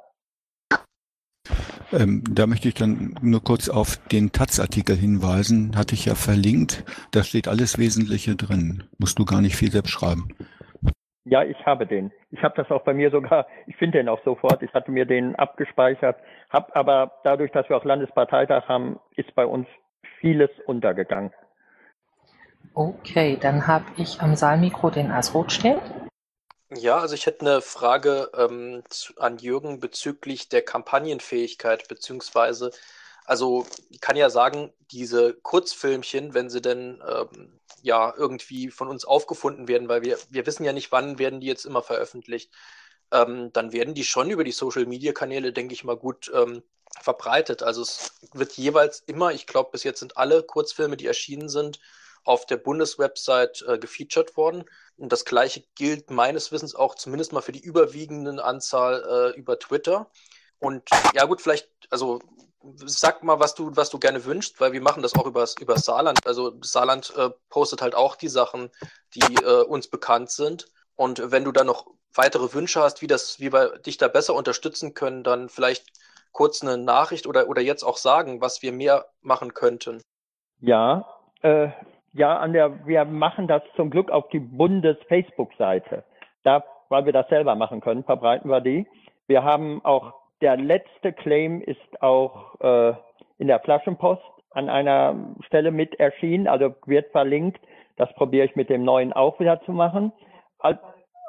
[1.91, 5.75] Ähm, da möchte ich dann nur kurz auf den Taz-Artikel hinweisen.
[5.75, 6.84] Hatte ich ja verlinkt.
[7.12, 8.84] Da steht alles Wesentliche drin.
[8.99, 10.27] Musst du gar nicht viel selbst schreiben.
[11.25, 12.12] Ja, ich habe den.
[12.32, 14.62] Ich habe das auch bei mir sogar, ich finde den auch sofort.
[14.63, 16.17] Ich hatte mir den abgespeichert,
[16.49, 19.67] habe aber dadurch, dass wir auch Landesparteitag haben, ist bei uns
[20.19, 21.32] vieles untergegangen.
[22.73, 25.79] Okay, dann habe ich am Saalmikro den Asrot stehen.
[26.71, 32.71] Ja, also ich hätte eine Frage ähm, zu, an Jürgen bezüglich der Kampagnenfähigkeit, beziehungsweise,
[33.25, 39.03] also ich kann ja sagen, diese Kurzfilmchen, wenn sie denn ähm, ja irgendwie von uns
[39.03, 42.53] aufgefunden werden, weil wir, wir wissen ja nicht, wann werden die jetzt immer veröffentlicht,
[43.12, 46.62] ähm, dann werden die schon über die Social-Media-Kanäle, denke ich mal, gut ähm,
[47.01, 47.63] verbreitet.
[47.63, 51.79] Also es wird jeweils immer, ich glaube, bis jetzt sind alle Kurzfilme, die erschienen sind,
[52.23, 54.65] auf der Bundeswebsite äh, gefeatured worden.
[54.99, 59.57] Und das gleiche gilt meines Wissens auch zumindest mal für die überwiegenden Anzahl äh, über
[59.57, 60.12] Twitter.
[60.59, 62.19] Und ja gut, vielleicht, also
[62.62, 65.77] sag mal, was du, was du gerne wünschst, weil wir machen das auch über, über
[65.77, 66.27] Saarland.
[66.27, 68.69] Also Saarland äh, postet halt auch die Sachen,
[69.15, 70.67] die äh, uns bekannt sind.
[70.95, 74.35] Und wenn du da noch weitere Wünsche hast, wie, das, wie wir dich da besser
[74.35, 75.85] unterstützen können, dann vielleicht
[76.33, 80.01] kurz eine Nachricht oder, oder jetzt auch sagen, was wir mehr machen könnten.
[80.59, 81.07] Ja,
[81.41, 81.69] äh,
[82.13, 86.03] ja, an der, wir machen das zum Glück auf die Bundes-Facebook-Seite.
[86.43, 88.87] Da, weil wir das selber machen können, verbreiten wir die.
[89.27, 92.93] Wir haben auch, der letzte Claim ist auch äh,
[93.37, 97.59] in der Flaschenpost an einer Stelle mit erschienen, also wird verlinkt.
[97.97, 100.11] Das probiere ich mit dem neuen auch wieder zu machen.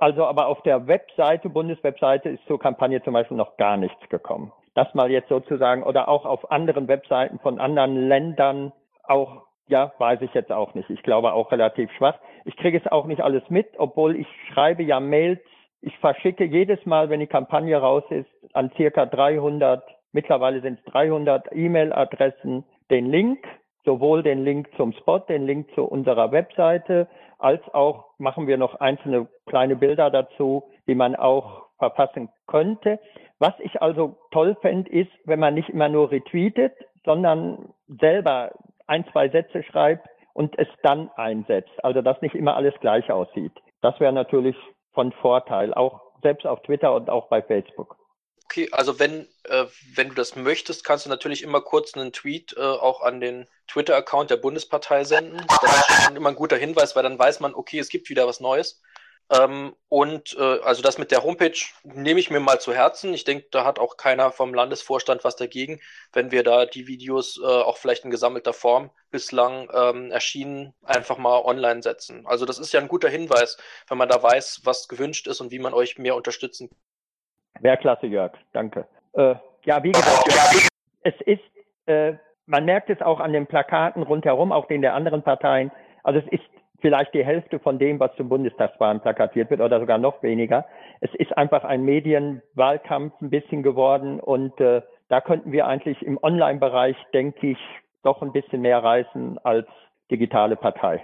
[0.00, 4.52] Also aber auf der Webseite, Bundeswebseite, ist zur Kampagne zum Beispiel noch gar nichts gekommen.
[4.74, 8.72] Das mal jetzt sozusagen, oder auch auf anderen Webseiten von anderen Ländern
[9.04, 10.90] auch ja, weiß ich jetzt auch nicht.
[10.90, 12.18] Ich glaube auch relativ schwach.
[12.44, 15.40] Ich kriege es auch nicht alles mit, obwohl ich schreibe ja Mails.
[15.80, 20.92] Ich verschicke jedes Mal, wenn die Kampagne raus ist, an circa 300, mittlerweile sind es
[20.92, 23.46] 300 E-Mail-Adressen den Link,
[23.85, 28.74] sowohl den Link zum Spot, den Link zu unserer Webseite, als auch machen wir noch
[28.80, 32.98] einzelne kleine Bilder dazu, die man auch verfassen könnte.
[33.38, 38.52] Was ich also toll fände, ist, wenn man nicht immer nur retweetet, sondern selber
[38.90, 41.72] ein, zwei Sätze schreibt und es dann einsetzt.
[41.83, 43.53] Also dass nicht immer alles gleich aussieht.
[43.81, 44.57] Das wäre natürlich
[44.92, 47.96] von Vorteil, auch selbst auf Twitter und auch bei Facebook.
[48.44, 52.57] Okay, also wenn, äh, wenn du das möchtest, kannst du natürlich immer kurz einen Tweet
[52.57, 55.40] äh, auch an den Twitter-Account der Bundespartei senden.
[55.62, 58.40] Das ist immer ein guter Hinweis, weil dann weiß man, okay, es gibt wieder was
[58.40, 58.83] Neues.
[59.30, 63.14] Ähm, und äh, also das mit der Homepage nehme ich mir mal zu Herzen.
[63.14, 65.80] Ich denke, da hat auch keiner vom Landesvorstand was dagegen,
[66.12, 71.16] wenn wir da die Videos äh, auch vielleicht in gesammelter Form bislang ähm, erschienen einfach
[71.16, 72.26] mal online setzen.
[72.26, 73.56] Also das ist ja ein guter Hinweis,
[73.88, 77.62] wenn man da weiß, was gewünscht ist und wie man euch mehr unterstützen kann.
[77.62, 78.32] Wäre klasse, Jörg.
[78.52, 78.86] Danke.
[79.12, 80.68] Äh, ja, wie gesagt, Jörg,
[81.02, 82.14] es ist, äh,
[82.46, 85.70] man merkt es auch an den Plakaten rundherum, auch den der anderen Parteien.
[86.02, 89.98] Also es ist vielleicht die Hälfte von dem, was zum Bundestagswahlen plakatiert wird oder sogar
[89.98, 90.66] noch weniger.
[91.00, 96.18] Es ist einfach ein Medienwahlkampf ein bisschen geworden und äh, da könnten wir eigentlich im
[96.22, 97.58] Online-Bereich, denke ich,
[98.02, 99.66] doch ein bisschen mehr reißen als
[100.10, 101.02] digitale Partei.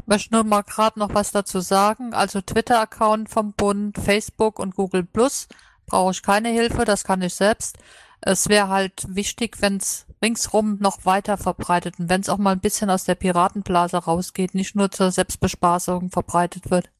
[0.00, 2.12] Ich möchte nur mal gerade noch was dazu sagen.
[2.12, 5.48] Also Twitter-Account vom Bund, Facebook und Google Plus
[5.86, 7.78] brauche ich keine Hilfe, das kann ich selbst.
[8.20, 12.52] Es wäre halt wichtig, wenn es ringsrum noch weiter verbreitet und wenn es auch mal
[12.52, 16.90] ein bisschen aus der Piratenblase rausgeht, nicht nur zur Selbstbespaßung verbreitet wird.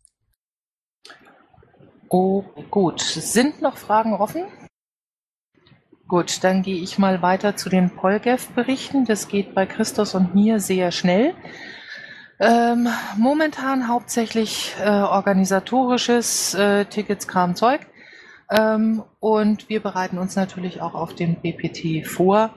[2.08, 3.00] Oh, gut.
[3.00, 4.44] Sind noch Fragen offen?
[6.08, 9.06] Gut, dann gehe ich mal weiter zu den Polgef-Berichten.
[9.06, 11.34] Das geht bei Christus und mir sehr schnell.
[12.38, 17.80] Ähm, momentan hauptsächlich äh, organisatorisches äh, Tickets, Kram, Zeug.
[18.50, 22.54] Ähm, und wir bereiten uns natürlich auch auf den BPT vor.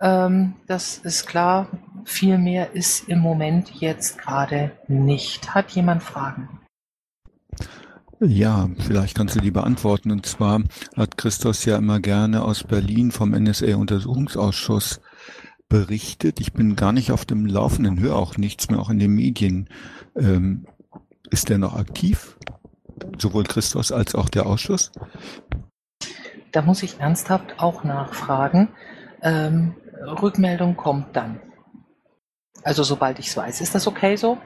[0.00, 1.68] Ähm, das ist klar.
[2.04, 5.54] Viel mehr ist im Moment jetzt gerade nicht.
[5.54, 6.60] Hat jemand Fragen?
[8.20, 10.10] Ja, vielleicht kannst du die beantworten.
[10.10, 10.62] Und zwar
[10.96, 15.00] hat Christos ja immer gerne aus Berlin vom NSA-Untersuchungsausschuss
[15.68, 16.38] berichtet.
[16.40, 19.68] Ich bin gar nicht auf dem Laufenden, höre auch nichts mehr, auch in den Medien.
[20.14, 20.66] Ähm,
[21.30, 22.36] ist der noch aktiv?
[23.18, 24.92] Sowohl Christus als auch der Ausschuss?
[26.52, 28.68] Da muss ich ernsthaft auch nachfragen.
[29.22, 29.74] Ähm,
[30.20, 31.40] Rückmeldung kommt dann.
[32.62, 33.60] Also sobald ich es weiß.
[33.60, 34.38] Ist das okay so?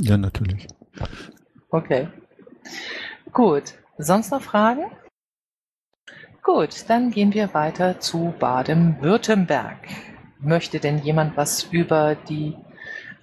[0.00, 0.66] Ja, natürlich.
[1.70, 2.08] Okay.
[3.32, 3.74] Gut.
[3.98, 4.90] Sonst noch Fragen?
[6.42, 9.78] Gut, dann gehen wir weiter zu Baden-Württemberg.
[10.40, 12.56] Möchte denn jemand was über die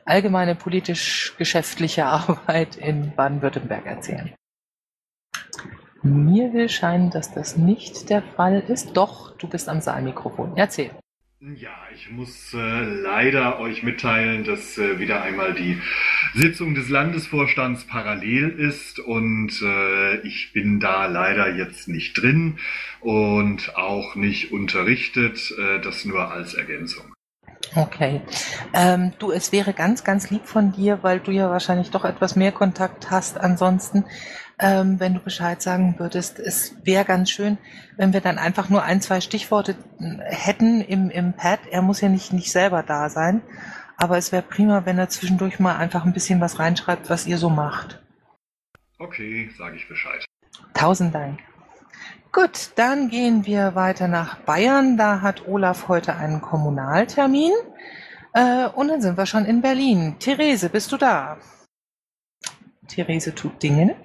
[0.10, 4.34] allgemeine politisch-geschäftliche Arbeit in Baden-Württemberg erzählen?
[6.02, 8.96] Mir will scheinen, dass das nicht der Fall ist.
[8.96, 10.54] Doch, du bist am Saalmikrofon.
[10.56, 10.92] Erzähl.
[11.42, 15.82] Ja, ich muss äh, leider euch mitteilen, dass äh, wieder einmal die
[16.34, 22.60] Sitzung des Landesvorstands parallel ist und äh, ich bin da leider jetzt nicht drin
[23.00, 27.14] und auch nicht unterrichtet, äh, das nur als Ergänzung.
[27.76, 28.22] Okay.
[28.74, 32.36] Ähm, du, es wäre ganz, ganz lieb von dir, weil du ja wahrscheinlich doch etwas
[32.36, 34.06] mehr Kontakt hast ansonsten,
[34.60, 36.40] ähm, wenn du Bescheid sagen würdest.
[36.40, 37.58] Es wäre ganz schön,
[37.96, 41.60] wenn wir dann einfach nur ein, zwei Stichworte äh, hätten im, im Pad.
[41.70, 43.42] Er muss ja nicht, nicht selber da sein,
[43.98, 47.38] aber es wäre prima, wenn er zwischendurch mal einfach ein bisschen was reinschreibt, was ihr
[47.38, 48.02] so macht.
[48.98, 50.26] Okay, sage ich Bescheid.
[50.74, 51.40] Tausend Dank.
[52.32, 54.98] Gut, dann gehen wir weiter nach Bayern.
[54.98, 57.54] Da hat Olaf heute einen Kommunaltermin.
[58.34, 60.16] Äh, und dann sind wir schon in Berlin.
[60.20, 61.38] Therese, bist du da?
[62.88, 63.96] Therese tut Dinge.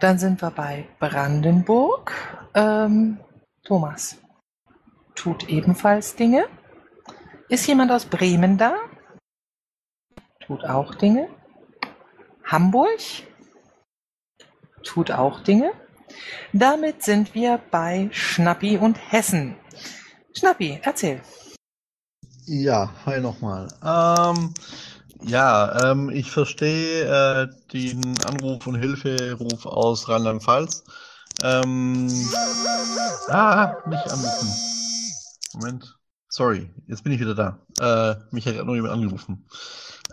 [0.00, 2.12] Dann sind wir bei Brandenburg.
[2.54, 3.18] Ähm,
[3.62, 4.16] Thomas
[5.14, 6.46] tut ebenfalls Dinge.
[7.50, 8.74] Ist jemand aus Bremen da?
[10.40, 11.28] Tut auch Dinge.
[12.44, 13.00] Hamburg
[14.82, 15.72] tut auch Dinge.
[16.52, 19.56] Damit sind wir bei Schnappi und Hessen.
[20.36, 21.20] Schnappi, erzähl.
[22.46, 23.68] Ja, hi nochmal.
[23.84, 24.54] Ähm,
[25.22, 30.84] ja, ähm, ich verstehe äh, den Anruf und Hilferuf aus Rheinland-Pfalz.
[31.42, 32.08] Ähm,
[33.28, 34.48] ah, nicht anrufen.
[35.54, 35.98] Moment.
[36.28, 37.58] Sorry, jetzt bin ich wieder da.
[37.80, 39.46] Äh, mich hat noch jemand angerufen.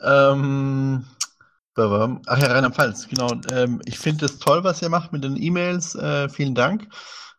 [0.04, 1.06] Ähm,
[1.78, 3.30] Ach ja, Rheinland-Pfalz, genau.
[3.52, 5.96] Ähm, ich finde es toll, was ihr macht mit den E-Mails.
[5.96, 6.88] Äh, vielen Dank.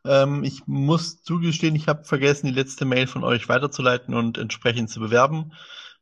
[0.04, 4.90] Ähm, ich muss zugestehen, ich habe vergessen, die letzte Mail von euch weiterzuleiten und entsprechend
[4.90, 5.52] zu bewerben.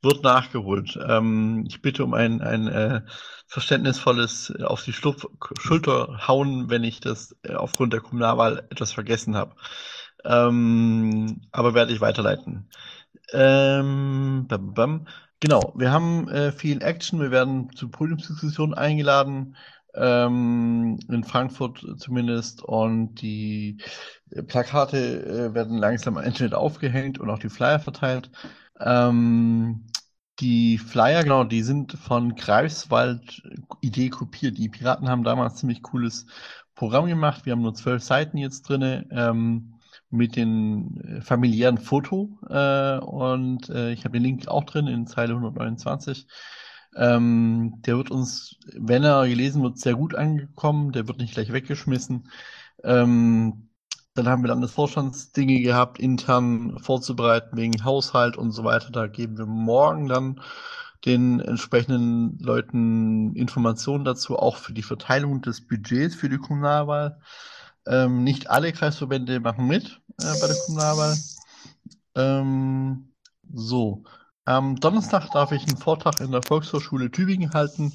[0.03, 0.99] Wird nachgeholt.
[1.09, 3.03] Ähm, ich bitte um ein, ein äh,
[3.47, 5.27] verständnisvolles äh, auf die Schlupf
[5.61, 9.55] Schulter hauen, wenn ich das äh, aufgrund der Kommunalwahl etwas vergessen habe.
[10.25, 12.69] Ähm, aber werde ich weiterleiten.
[13.33, 15.07] Ähm, bam, bam.
[15.45, 17.21] Genau, wir haben äh, viel Action.
[17.21, 19.57] Wir werden zu Podiumsdiskussionen eingeladen,
[19.95, 22.63] ähm, in Frankfurt zumindest.
[22.63, 23.77] Und die
[24.31, 24.97] äh, Plakate
[25.51, 28.31] äh, werden langsam am Internet aufgehängt und auch die Flyer verteilt.
[28.81, 29.85] Ähm,
[30.41, 33.43] die Flyer, genau, die sind von Greifswald
[33.83, 34.57] Idee kopiert.
[34.57, 36.25] Die Piraten haben damals ziemlich cooles
[36.75, 37.45] Programm gemacht.
[37.45, 39.11] Wir haben nur zwölf Seiten jetzt drin.
[39.11, 39.74] Ähm,
[40.15, 45.07] mit dem äh, familiären Foto äh, und äh, ich habe den Link auch drin in
[45.07, 46.27] Zeile 129.
[46.97, 50.93] Ähm, der wird uns, wenn er gelesen wird, sehr gut angekommen.
[50.93, 52.29] Der wird nicht gleich weggeschmissen.
[52.85, 53.69] Ähm,
[54.15, 58.91] dann haben wir Landesvorstandsdinge gehabt, intern vorzubereiten wegen Haushalt und so weiter.
[58.93, 60.41] Da geben wir morgen dann
[61.05, 67.19] den entsprechenden Leuten Informationen dazu, auch für die Verteilung des Budgets für die Kommunalwahl.
[67.87, 71.17] Ähm, nicht alle Kreisverbände machen mit äh, bei der Kommunalwahl.
[72.15, 73.09] Ähm,
[73.53, 74.03] so.
[74.47, 77.93] Am Donnerstag darf ich einen Vortrag in der Volkshochschule Tübingen halten.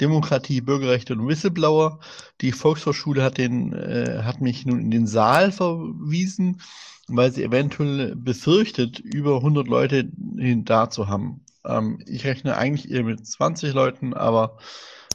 [0.00, 1.98] Demokratie, Bürgerrechte und Whistleblower.
[2.40, 6.60] Die Volkshochschule hat, den, äh, hat mich nun in den Saal verwiesen,
[7.08, 11.44] weil sie eventuell befürchtet, über 100 Leute da zu haben.
[11.64, 14.58] Ähm, ich rechne eigentlich eher mit 20 Leuten, aber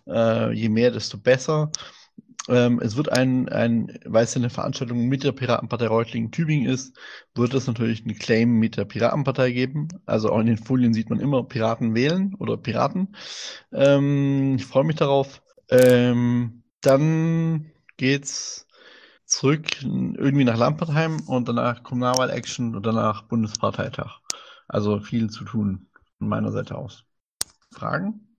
[0.07, 1.71] äh, je mehr, desto besser.
[2.49, 6.97] Ähm, es wird ein, ein, weil es eine Veranstaltung mit der Piratenpartei Reutlingen-Tübingen ist,
[7.35, 9.87] wird es natürlich einen Claim mit der Piratenpartei geben.
[10.05, 13.15] Also auch in den Folien sieht man immer Piraten wählen oder Piraten.
[13.71, 15.41] Ähm, ich freue mich darauf.
[15.69, 18.67] Ähm, dann geht's
[19.25, 24.19] zurück irgendwie nach Lampertheim und danach Kommunalwahl-Action und danach Bundesparteitag.
[24.67, 27.05] Also viel zu tun von meiner Seite aus.
[27.71, 28.35] Fragen?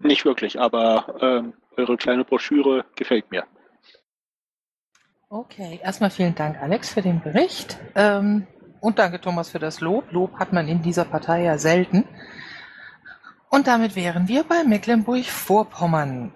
[0.00, 3.44] Nicht wirklich, aber ähm, eure kleine Broschüre gefällt mir.
[5.28, 7.78] Okay, erstmal vielen Dank, Alex, für den Bericht.
[7.94, 8.46] Ähm,
[8.80, 10.12] und danke, Thomas, für das Lob.
[10.12, 12.04] Lob hat man in dieser Partei ja selten.
[13.48, 16.32] Und damit wären wir bei Mecklenburg-Vorpommern.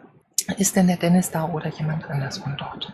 [0.57, 2.92] Ist denn der Dennis da oder jemand anders von dort?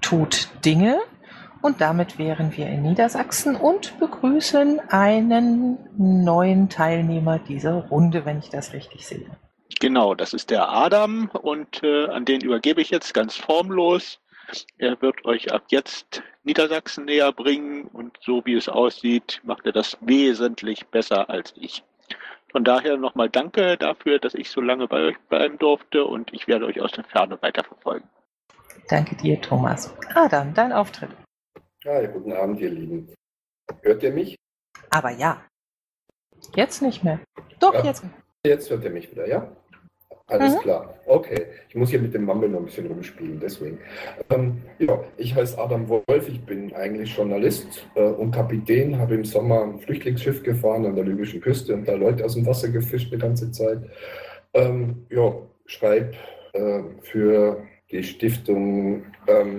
[0.00, 0.98] Tut Dinge.
[1.60, 8.48] Und damit wären wir in Niedersachsen und begrüßen einen neuen Teilnehmer dieser Runde, wenn ich
[8.48, 9.28] das richtig sehe.
[9.80, 14.18] Genau, das ist der Adam und äh, an den übergebe ich jetzt ganz formlos.
[14.78, 19.72] Er wird euch ab jetzt Niedersachsen näher bringen und so wie es aussieht, macht er
[19.72, 21.84] das wesentlich besser als ich.
[22.50, 26.48] Von daher nochmal danke dafür, dass ich so lange bei euch bleiben durfte und ich
[26.48, 28.08] werde euch aus der Ferne weiterverfolgen.
[28.88, 29.94] Danke dir, Thomas.
[30.14, 31.10] Adam, dein Auftritt.
[31.84, 33.14] Hi, guten Abend, ihr Lieben.
[33.82, 34.34] Hört ihr mich?
[34.88, 35.44] Aber ja.
[36.56, 37.20] Jetzt nicht mehr.
[37.60, 37.84] Doch, Ja.
[37.84, 38.02] jetzt.
[38.46, 39.50] Jetzt hört ihr mich wieder, ja?
[40.28, 40.60] Alles Mhm.
[40.60, 40.94] klar.
[41.06, 41.46] Okay.
[41.68, 43.78] Ich muss hier mit dem Mumble noch ein bisschen rumspielen, deswegen.
[44.30, 49.24] Ähm, ja, ich heiße Adam Wolf, ich bin eigentlich Journalist äh, und Kapitän, habe im
[49.24, 53.10] Sommer ein Flüchtlingsschiff gefahren an der libyschen Küste und da Leute aus dem Wasser gefischt
[53.12, 53.78] die ganze Zeit.
[54.52, 55.34] Ähm, ja,
[55.66, 56.12] schreibe
[56.52, 59.58] äh, für die Stiftung, ähm,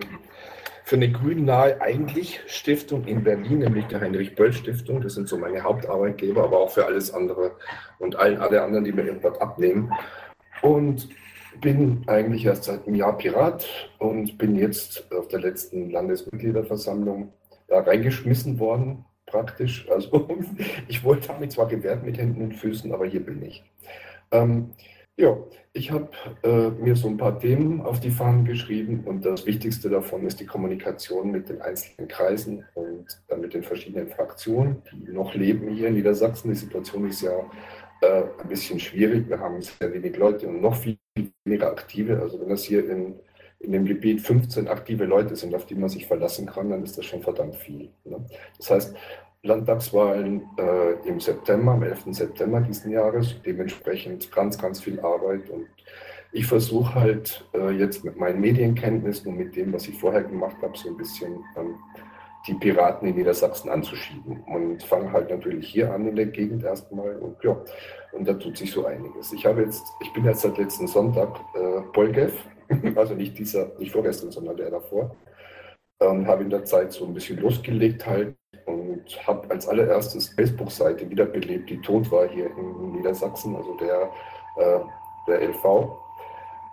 [0.89, 5.02] für eine grünnahe eigentlich Stiftung in Berlin, nämlich der Heinrich-Böll-Stiftung.
[5.02, 7.52] Das sind so meine Hauptarbeitgeber, aber auch für alles andere
[7.99, 9.93] und allen alle anderen, die mir irgendwas abnehmen.
[10.63, 11.08] Und
[11.62, 13.67] bin eigentlich erst seit einem Jahr Pirat
[13.99, 17.34] und bin jetzt auf der letzten Landesmitgliederversammlung
[17.67, 19.88] da reingeschmissen worden, praktisch.
[19.91, 20.28] Also
[20.88, 23.63] ich wollte mich zwar gewehrt mit Händen und Füßen, aber hier bin ich.
[24.32, 24.71] Ähm,
[25.19, 25.38] ja,
[25.73, 26.10] ich habe
[26.43, 30.39] äh, mir so ein paar Themen auf die Fahnen geschrieben und das Wichtigste davon ist
[30.39, 35.75] die Kommunikation mit den einzelnen Kreisen und dann mit den verschiedenen Fraktionen, die noch leben
[35.75, 36.51] hier in Niedersachsen.
[36.51, 37.38] Die Situation ist ja
[38.01, 39.27] äh, ein bisschen schwierig.
[39.27, 40.97] Wir haben sehr wenig Leute und noch viel
[41.43, 42.21] weniger Aktive.
[42.21, 43.19] Also wenn das hier in,
[43.60, 46.97] in dem Gebiet 15 aktive Leute sind, auf die man sich verlassen kann, dann ist
[46.97, 47.89] das schon verdammt viel.
[48.05, 48.25] Ne?
[48.58, 48.95] Das heißt,
[49.43, 52.06] Landtagswahlen äh, im September, am 11.
[52.12, 55.49] September diesen Jahres, dementsprechend ganz, ganz viel Arbeit.
[55.49, 55.67] Und
[56.34, 60.58] ich versuche halt äh, jetzt mit meinen Medienkenntnissen und mit dem, was ich vorher gemacht
[60.62, 61.75] habe, so ein bisschen ähm,
[62.47, 64.43] die Piraten in Niedersachsen anzuschieben.
[64.43, 67.15] Und fange halt natürlich hier an in der Gegend erstmal.
[67.15, 67.56] Und ja,
[68.12, 69.32] und da tut sich so einiges.
[69.32, 72.34] Ich habe jetzt, ich bin jetzt seit letzten Sonntag äh, Polgev,
[72.95, 75.15] also nicht dieser, nicht vorgestern, sondern der davor,
[75.99, 78.35] und habe in der Zeit so ein bisschen losgelegt halt
[78.65, 84.09] und habe als allererstes Facebook-Seite wiederbelebt, die tot war hier in Niedersachsen, also der,
[84.57, 84.79] äh,
[85.27, 85.97] der LV.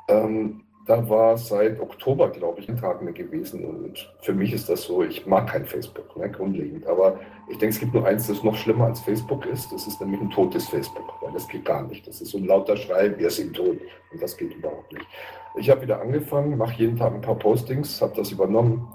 [0.08, 3.64] Ähm, da war seit Oktober, glaube ich, ein Tag mehr gewesen.
[3.64, 6.86] Und für mich ist das so, ich mag kein Facebook, ne, grundlegend.
[6.86, 7.18] Aber
[7.50, 9.72] ich denke, es gibt nur eins, das noch schlimmer als Facebook ist.
[9.72, 12.06] Das ist nämlich ein totes Facebook, weil das geht gar nicht.
[12.06, 13.78] Das ist so ein lauter Schrei, wir sind tot.
[14.12, 15.06] Und das geht überhaupt nicht.
[15.58, 18.86] Ich habe wieder angefangen, mache jeden Tag ein paar Postings, habe das übernommen.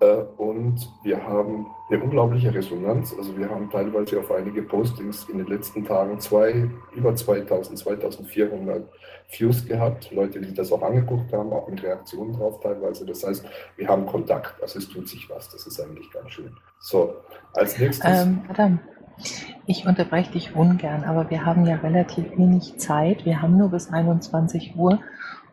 [0.00, 3.14] Äh, und wir haben eine unglaubliche Resonanz.
[3.16, 8.88] Also wir haben teilweise auf einige Postings in den letzten Tagen zwei, über 2000, 2400
[9.30, 10.10] Views gehabt.
[10.12, 13.04] Leute, die das auch angeguckt haben, auch mit Reaktionen drauf teilweise.
[13.06, 13.44] Das heißt,
[13.76, 14.62] wir haben Kontakt.
[14.62, 15.48] Also es tut sich was.
[15.50, 16.56] Das ist eigentlich ganz schön.
[16.78, 17.16] So,
[17.54, 18.22] als nächstes.
[18.22, 18.78] Ähm, Adam,
[19.66, 23.24] ich unterbreche dich ungern, aber wir haben ja relativ wenig Zeit.
[23.24, 25.00] Wir haben nur bis 21 Uhr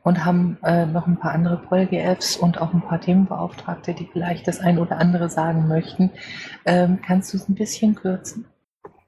[0.05, 4.47] und haben äh, noch ein paar andere Polge-Apps und auch ein paar Themenbeauftragte, die vielleicht
[4.47, 6.11] das ein oder andere sagen möchten.
[6.63, 8.45] Ähm, kannst du es ein bisschen kürzen?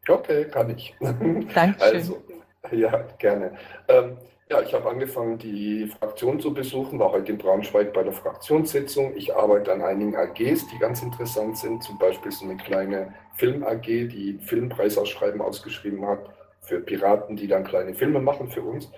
[0.10, 0.96] Okay, kann ich.
[1.54, 1.96] Dankeschön.
[1.96, 2.24] Also,
[2.72, 3.52] ja, gerne.
[3.88, 4.18] Ähm,
[4.50, 9.16] ja, ich habe angefangen, die Fraktion zu besuchen, war heute in Braunschweig bei der Fraktionssitzung.
[9.16, 11.84] Ich arbeite an einigen AGs, die ganz interessant sind.
[11.84, 16.22] Zum Beispiel so eine kleine Film-AG, die Filmpreisausschreiben ausgeschrieben hat
[16.62, 18.90] für Piraten, die dann kleine Filme machen für uns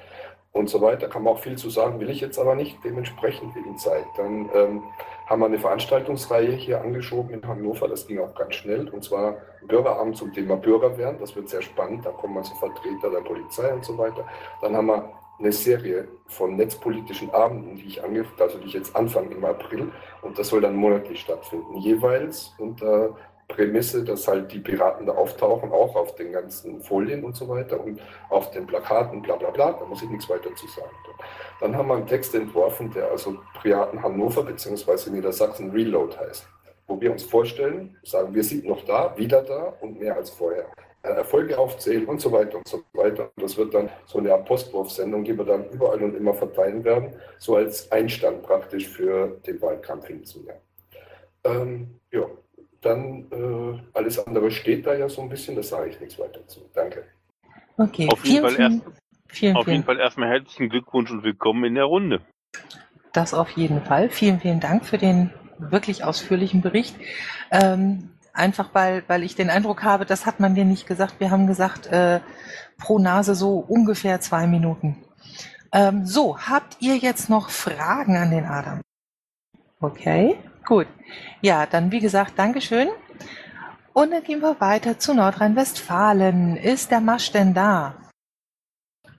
[0.52, 1.08] und so weiter.
[1.08, 4.06] Kann man auch viel zu sagen, will ich jetzt aber nicht, dementsprechend wegen Zeit.
[4.18, 4.84] Dann ähm,
[5.28, 9.38] haben wir eine Veranstaltungsreihe hier angeschoben in Hannover, das ging auch ganz schnell, und zwar
[9.68, 13.86] Bürgerabend zum Thema Bürgerwehren, das wird sehr spannend, da kommen also Vertreter der Polizei und
[13.86, 14.26] so weiter.
[14.62, 19.32] Dann haben wir eine Serie von netzpolitischen Abenden, die ich also die ich jetzt anfange
[19.32, 19.92] im April,
[20.24, 23.16] und das soll dann monatlich stattfinden, jeweils unter
[23.50, 27.84] Prämisse, dass halt die Piraten da auftauchen, auch auf den ganzen Folien und so weiter
[27.84, 30.90] und auf den Plakaten, bla bla bla, da muss ich nichts weiter zu sagen.
[31.60, 35.10] Dann haben wir einen Text entworfen, der also Piraten Hannover bzw.
[35.10, 36.48] Niedersachsen Reload heißt,
[36.88, 40.68] wo wir uns vorstellen, sagen, wir sind noch da, wieder da und mehr als vorher.
[41.02, 43.32] Äh, Erfolge aufzählen und so weiter und so weiter.
[43.36, 46.84] Und das wird dann so eine Art Postwurfsendung, die wir dann überall und immer verteilen
[46.84, 50.62] werden, so als Einstand praktisch für den Wahlkampf Jahr.
[51.46, 52.26] Ähm, ja,
[52.82, 56.46] dann äh, alles andere steht da ja so ein bisschen, das sage ich nichts weiter
[56.48, 56.62] zu.
[56.74, 57.04] Danke.
[57.78, 58.82] Okay, Auf jeden, vielen, Fall, erst,
[59.28, 62.22] vielen, auf jeden vielen, Fall erstmal herzlichen Glückwunsch und willkommen in der Runde.
[63.14, 64.10] das auf jeden Fall.
[64.10, 66.96] Vielen, vielen Dank für den wirklich ausführlichen Bericht.
[67.52, 71.16] Ähm, einfach weil, weil ich den Eindruck habe, das hat man dir nicht gesagt.
[71.20, 72.22] Wir haben gesagt, äh,
[72.78, 75.04] pro Nase so ungefähr zwei Minuten.
[75.72, 78.82] Ähm, so, habt ihr jetzt noch Fragen an den Adam?
[79.82, 80.38] Okay,
[80.70, 80.88] gut.
[81.42, 82.88] Ja, dann wie gesagt, Dankeschön.
[83.94, 86.56] Und dann gehen wir weiter zu Nordrhein-Westfalen.
[86.56, 87.96] Ist der Masch denn da?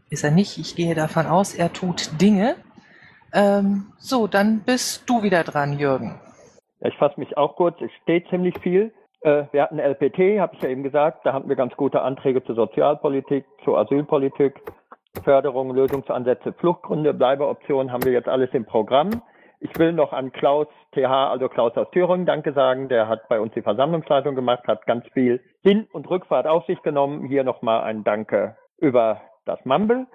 [0.08, 0.56] Ist er nicht?
[0.58, 2.56] Ich gehe davon aus, er tut Dinge.
[3.34, 6.18] Ähm, so, dann bist du wieder dran, Jürgen.
[6.80, 7.80] Ja, ich fasse mich auch kurz.
[7.80, 8.92] Es steht ziemlich viel.
[9.20, 12.42] Äh, wir hatten LPT, habe ich ja eben gesagt, da hatten wir ganz gute Anträge
[12.44, 14.54] zur Sozialpolitik, zur Asylpolitik,
[15.24, 19.22] Förderung, Lösungsansätze, Fluchtgründe, Bleibeoptionen haben wir jetzt alles im Programm.
[19.62, 22.88] Ich will noch an Klaus TH, also Klaus aus Thüringen, Danke sagen.
[22.88, 26.80] Der hat bei uns die Versammlungsleitung gemacht, hat ganz viel Hin- und Rückfahrt auf sich
[26.82, 27.26] genommen.
[27.26, 30.06] Hier nochmal ein Danke über das Mumble.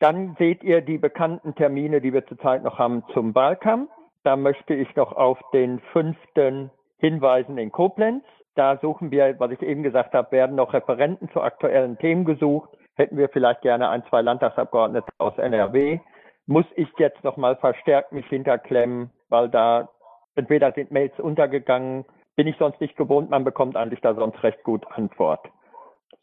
[0.00, 3.90] Dann seht ihr die bekannten Termine, die wir zurzeit noch haben zum Wahlkampf.
[4.22, 8.22] Da möchte ich noch auf den fünften hinweisen in Koblenz.
[8.54, 12.68] Da suchen wir, was ich eben gesagt habe, werden noch Referenten zu aktuellen Themen gesucht.
[12.96, 16.00] Hätten wir vielleicht gerne ein, zwei Landtagsabgeordnete aus NRW
[16.46, 19.88] muss ich jetzt nochmal verstärkt mich hinterklemmen, weil da
[20.34, 22.04] entweder sind Mails untergegangen,
[22.36, 25.48] bin ich sonst nicht gewohnt, man bekommt eigentlich da sonst recht gut Antwort.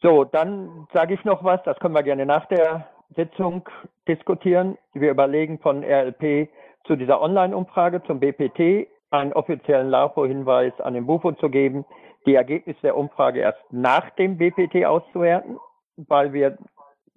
[0.00, 3.68] So, dann sage ich noch was, das können wir gerne nach der Sitzung
[4.08, 4.76] diskutieren.
[4.94, 6.48] Wir überlegen von RLP
[6.84, 11.84] zu dieser Online-Umfrage zum BPT einen offiziellen LAFO-Hinweis an den Bufo zu geben,
[12.26, 15.58] die Ergebnisse der Umfrage erst nach dem BPT auszuwerten,
[15.96, 16.58] weil wir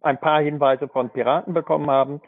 [0.02, 2.22] ein paar Hinweise von Piraten bekommen haben,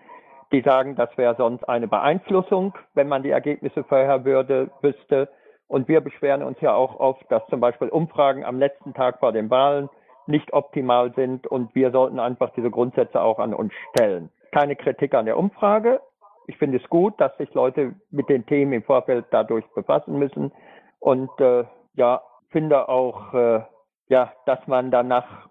[0.51, 5.29] die sagen, das wäre sonst eine Beeinflussung, wenn man die Ergebnisse vorher würde, wüsste.
[5.67, 9.33] Und wir beschweren uns ja auch oft, dass zum Beispiel Umfragen am letzten Tag vor
[9.33, 9.89] den Wahlen
[10.25, 14.29] nicht optimal sind und wir sollten einfach diese Grundsätze auch an uns stellen.
[14.51, 16.01] Keine Kritik an der Umfrage.
[16.47, 20.51] Ich finde es gut, dass sich Leute mit den Themen im Vorfeld dadurch befassen müssen
[20.99, 23.61] und äh, ja, finde auch, äh,
[24.07, 25.49] ja, dass man danach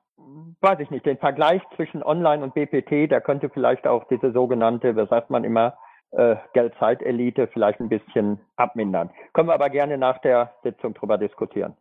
[0.60, 4.96] weiß ich nicht, den Vergleich zwischen Online und BPT, da könnte vielleicht auch diese sogenannte,
[4.96, 5.76] was sagt man immer,
[6.12, 9.10] äh, Geld-Zeit-Elite vielleicht ein bisschen abmindern.
[9.32, 11.76] Können wir aber gerne nach der Sitzung drüber diskutieren.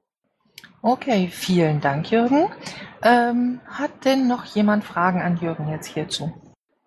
[0.81, 2.47] Okay, vielen Dank, Jürgen.
[3.03, 6.31] Ähm, hat denn noch jemand Fragen an Jürgen jetzt hierzu?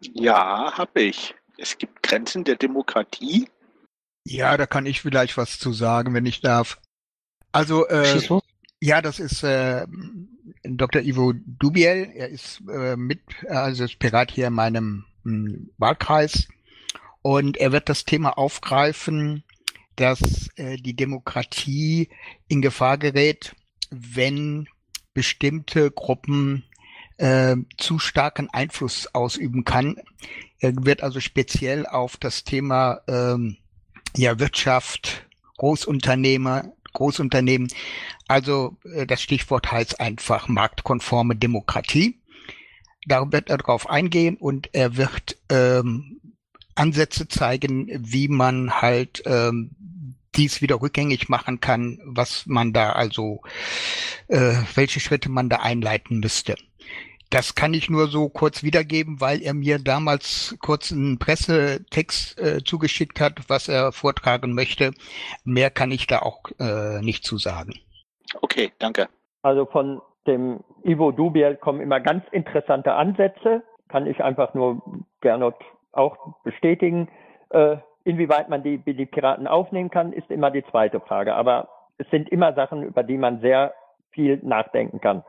[0.00, 1.34] Ja, habe ich.
[1.58, 3.48] Es gibt Grenzen der Demokratie.
[4.24, 6.78] Ja, da kann ich vielleicht was zu sagen, wenn ich darf.
[7.50, 8.20] Also, äh,
[8.80, 9.86] ja, das ist äh,
[10.62, 11.02] Dr.
[11.02, 12.10] Ivo Dubiel.
[12.14, 16.48] Er ist äh, mit, also ist Pirat hier in meinem äh, Wahlkreis.
[17.22, 19.44] Und er wird das Thema aufgreifen,
[19.96, 22.08] dass äh, die Demokratie
[22.46, 23.54] in Gefahr gerät,
[23.90, 24.68] wenn
[25.12, 26.64] bestimmte Gruppen
[27.16, 29.96] äh, zu starken Einfluss ausüben kann.
[30.60, 33.56] Er wird also speziell auf das Thema ähm,
[34.16, 37.68] ja, Wirtschaft, Großunternehmer, Großunternehmen.
[38.26, 42.20] Also äh, das Stichwort heißt einfach marktkonforme Demokratie.
[43.06, 46.20] Da wird er darauf eingehen und er wird ähm,
[46.74, 49.70] Ansätze zeigen, wie man halt ähm,
[50.34, 53.42] dies wieder rückgängig machen kann, was man da also,
[54.26, 56.56] äh, welche Schritte man da einleiten müsste.
[57.30, 62.64] Das kann ich nur so kurz wiedergeben, weil er mir damals kurz einen Pressetext äh,
[62.64, 64.92] zugeschickt hat, was er vortragen möchte.
[65.44, 67.74] Mehr kann ich da auch äh, nicht zu sagen.
[68.40, 69.08] Okay, danke.
[69.42, 73.62] Also von dem Ivo Dubiel kommen immer ganz interessante Ansätze.
[73.88, 74.82] Kann ich einfach nur
[75.20, 75.54] gerne
[75.92, 77.08] auch bestätigen.
[77.50, 81.34] Äh, inwieweit man die, die Piraten aufnehmen kann, ist immer die zweite Frage.
[81.34, 81.68] Aber
[81.98, 83.74] es sind immer Sachen, über die man sehr
[84.10, 85.24] viel nachdenken kann.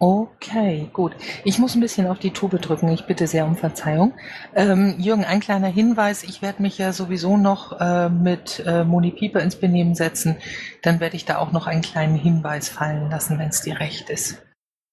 [0.00, 1.12] Okay, gut.
[1.44, 2.88] Ich muss ein bisschen auf die Tube drücken.
[2.88, 4.14] Ich bitte sehr um Verzeihung.
[4.54, 6.22] Ähm, Jürgen, ein kleiner Hinweis.
[6.22, 10.36] Ich werde mich ja sowieso noch äh, mit äh, Moni Pieper ins Benehmen setzen.
[10.82, 14.08] Dann werde ich da auch noch einen kleinen Hinweis fallen lassen, wenn es dir recht
[14.08, 14.40] ist.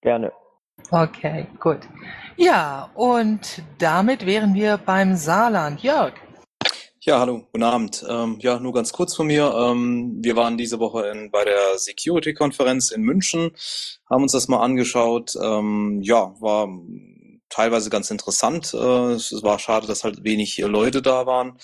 [0.02, 0.32] Gerne.
[0.90, 1.82] Okay, gut.
[2.36, 5.82] Ja, und damit wären wir beim Saarland.
[5.84, 6.14] Jörg.
[7.08, 8.04] Ja, hallo, guten Abend.
[8.10, 9.54] Ähm, ja, nur ganz kurz von mir.
[9.56, 13.52] Ähm, wir waren diese Woche in, bei der Security-Konferenz in München,
[14.10, 15.36] haben uns das mal angeschaut.
[15.40, 16.68] Ähm, ja, war
[17.50, 18.74] teilweise ganz interessant.
[18.74, 21.60] Äh, es war schade, dass halt wenig Leute da waren.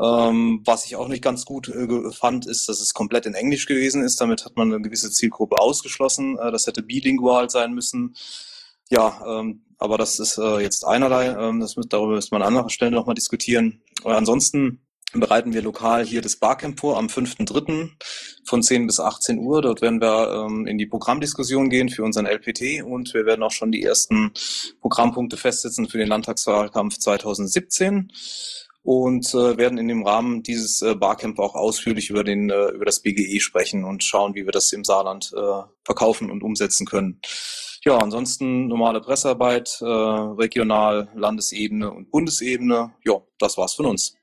[0.00, 3.66] Ähm, was ich auch nicht ganz gut äh, fand, ist, dass es komplett in Englisch
[3.66, 4.20] gewesen ist.
[4.20, 6.40] Damit hat man eine gewisse Zielgruppe ausgeschlossen.
[6.40, 8.16] Äh, das hätte bilingual sein müssen.
[8.90, 11.26] Ja, ähm, aber das ist äh, jetzt einerlei.
[11.26, 13.80] Ähm, das müsst, darüber müsste man an anderer Stelle nochmal diskutieren.
[14.04, 17.90] Aber ansonsten bereiten wir lokal hier das Barcamp vor am 5.3.
[18.44, 19.62] von 10 bis 18 Uhr.
[19.62, 23.52] Dort werden wir ähm, in die Programmdiskussion gehen für unseren LPT und wir werden auch
[23.52, 24.32] schon die ersten
[24.80, 28.10] Programmpunkte festsetzen für den Landtagswahlkampf 2017
[28.82, 32.84] und äh, werden in dem Rahmen dieses äh, Barcamp auch ausführlich über den äh, über
[32.84, 37.20] das BGE sprechen und schauen, wie wir das im Saarland äh, verkaufen und umsetzen können.
[37.86, 42.92] Ja, ansonsten normale Pressearbeit, äh, regional, Landesebene und Bundesebene.
[43.04, 44.16] Ja, das war's von uns.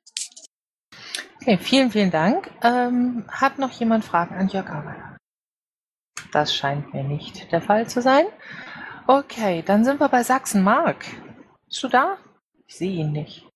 [1.40, 2.52] Okay, vielen, vielen Dank.
[2.62, 5.18] Ähm, hat noch jemand Fragen an Jörg Arbeiter?
[6.34, 8.26] Das scheint mir nicht der Fall zu sein.
[9.08, 10.62] Okay, dann sind wir bei Sachsen.
[10.62, 11.06] Mark,
[11.66, 12.18] bist du da?
[12.68, 13.48] Ich sehe ihn nicht.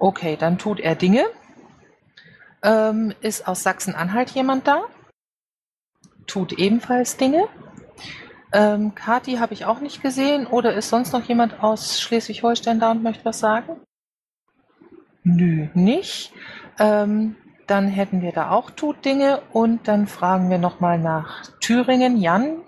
[0.00, 1.24] Okay, dann tut er Dinge.
[2.64, 4.82] Ähm, ist aus Sachsen-Anhalt jemand da?
[6.26, 7.48] tut ebenfalls Dinge.
[8.52, 10.46] Ähm, Kati habe ich auch nicht gesehen.
[10.46, 13.76] Oder ist sonst noch jemand aus Schleswig-Holstein da und möchte was sagen?
[15.22, 16.32] Nö, nicht.
[16.78, 17.36] Ähm,
[17.66, 22.16] dann hätten wir da auch Tut Dinge und dann fragen wir nochmal nach Thüringen.
[22.16, 22.62] Jan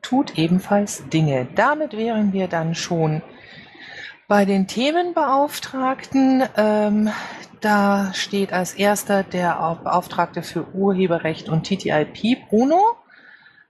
[0.00, 1.46] tut ebenfalls Dinge.
[1.54, 3.22] Damit wären wir dann schon
[4.28, 6.44] bei den Themenbeauftragten.
[6.56, 7.10] Ähm,
[7.60, 12.80] da steht als erster der Beauftragte für Urheberrecht und TTIP, Bruno.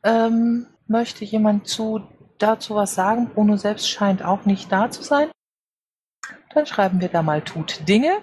[0.05, 2.03] Ähm, möchte jemand zu,
[2.39, 3.28] dazu was sagen?
[3.28, 5.30] Bruno selbst scheint auch nicht da zu sein.
[6.55, 8.18] Dann schreiben wir da mal tut Dinge.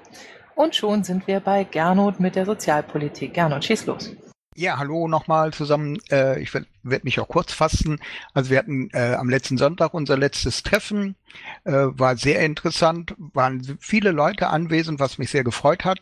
[0.55, 3.34] Und schon sind wir bei Gernot mit der Sozialpolitik.
[3.34, 4.11] Gernot, schieß los.
[4.56, 5.97] Ja, hallo nochmal zusammen.
[6.12, 7.99] Äh, ich werde werd mich auch kurz fassen.
[8.34, 11.16] Also wir hatten äh, am letzten Sonntag unser letztes Treffen.
[11.64, 15.99] Äh, war sehr interessant, waren viele Leute anwesend, was mich sehr gefreut hat.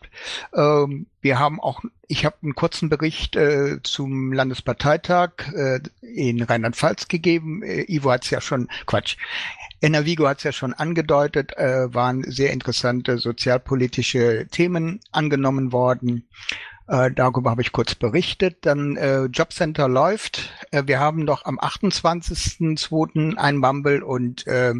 [0.53, 7.07] Ähm, wir haben auch, ich habe einen kurzen Bericht äh, zum Landesparteitag äh, in Rheinland-Pfalz
[7.07, 7.63] gegeben.
[7.63, 9.15] Äh, Ivo hat es ja schon, Quatsch,
[9.81, 16.27] Enervigo hat es ja schon angedeutet, waren sehr interessante sozialpolitische Themen angenommen worden.
[16.91, 18.65] Äh, darüber habe ich kurz berichtet.
[18.65, 20.51] Dann äh, Jobcenter läuft.
[20.71, 23.37] Äh, wir haben noch am 28.02.
[23.37, 24.73] ein Mumble und äh,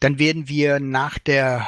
[0.00, 1.66] dann werden wir nach der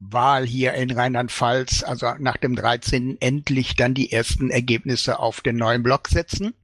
[0.00, 3.18] Wahl hier in Rheinland-Pfalz, also nach dem 13.
[3.20, 6.54] endlich dann die ersten Ergebnisse auf den neuen Blog setzen.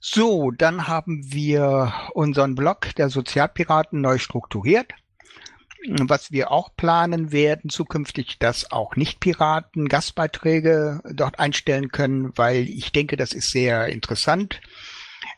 [0.00, 4.92] So, dann haben wir unseren Blog der Sozialpiraten neu strukturiert.
[5.88, 12.92] Was wir auch planen werden zukünftig, dass auch Nicht-Piraten Gastbeiträge dort einstellen können, weil ich
[12.92, 14.60] denke, das ist sehr interessant,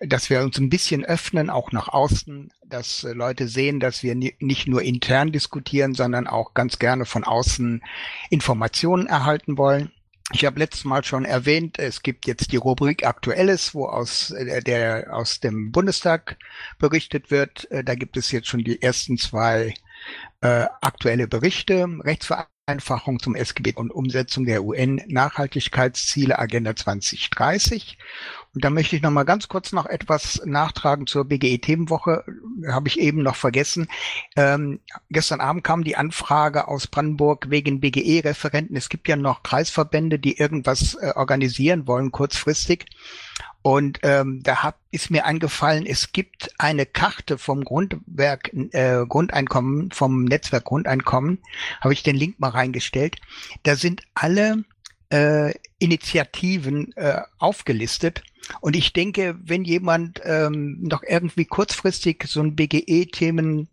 [0.00, 4.66] dass wir uns ein bisschen öffnen, auch nach außen, dass Leute sehen, dass wir nicht
[4.66, 7.82] nur intern diskutieren, sondern auch ganz gerne von außen
[8.30, 9.92] Informationen erhalten wollen.
[10.32, 14.62] Ich habe letztes Mal schon erwähnt, es gibt jetzt die Rubrik Aktuelles, wo aus äh,
[14.62, 16.38] der aus dem Bundestag
[16.78, 17.70] berichtet wird.
[17.70, 19.74] Äh, da gibt es jetzt schon die ersten zwei
[20.40, 21.86] äh, aktuelle Berichte.
[22.02, 27.98] Rechtsvereinfachung zum SGB und Umsetzung der UN-Nachhaltigkeitsziele Agenda 2030.
[28.54, 32.24] Und da möchte ich noch mal ganz kurz noch etwas nachtragen zur BGE-Themenwoche.
[32.68, 33.88] Habe ich eben noch vergessen.
[34.36, 34.80] Ähm,
[35.10, 38.76] gestern Abend kam die Anfrage aus Brandenburg wegen BGE-Referenten.
[38.76, 42.86] Es gibt ja noch Kreisverbände, die irgendwas äh, organisieren wollen kurzfristig.
[43.62, 49.90] Und ähm, da hab, ist mir eingefallen, es gibt eine Karte vom Grundwerk äh, Grundeinkommen,
[49.90, 51.38] vom Netzwerk Grundeinkommen,
[51.80, 53.16] habe ich den Link mal reingestellt.
[53.62, 54.64] Da sind alle
[55.10, 58.22] äh, Initiativen äh, aufgelistet.
[58.60, 63.68] Und ich denke, wenn jemand ähm, noch irgendwie kurzfristig so ein BGE-Themen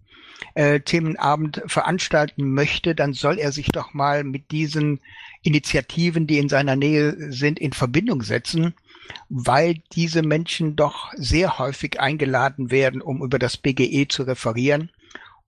[0.56, 5.00] äh, Themenabend veranstalten möchte, dann soll er sich doch mal mit diesen
[5.44, 8.74] Initiativen, die in seiner Nähe sind, in Verbindung setzen
[9.30, 14.90] weil diese Menschen doch sehr häufig eingeladen werden, um über das BGE zu referieren.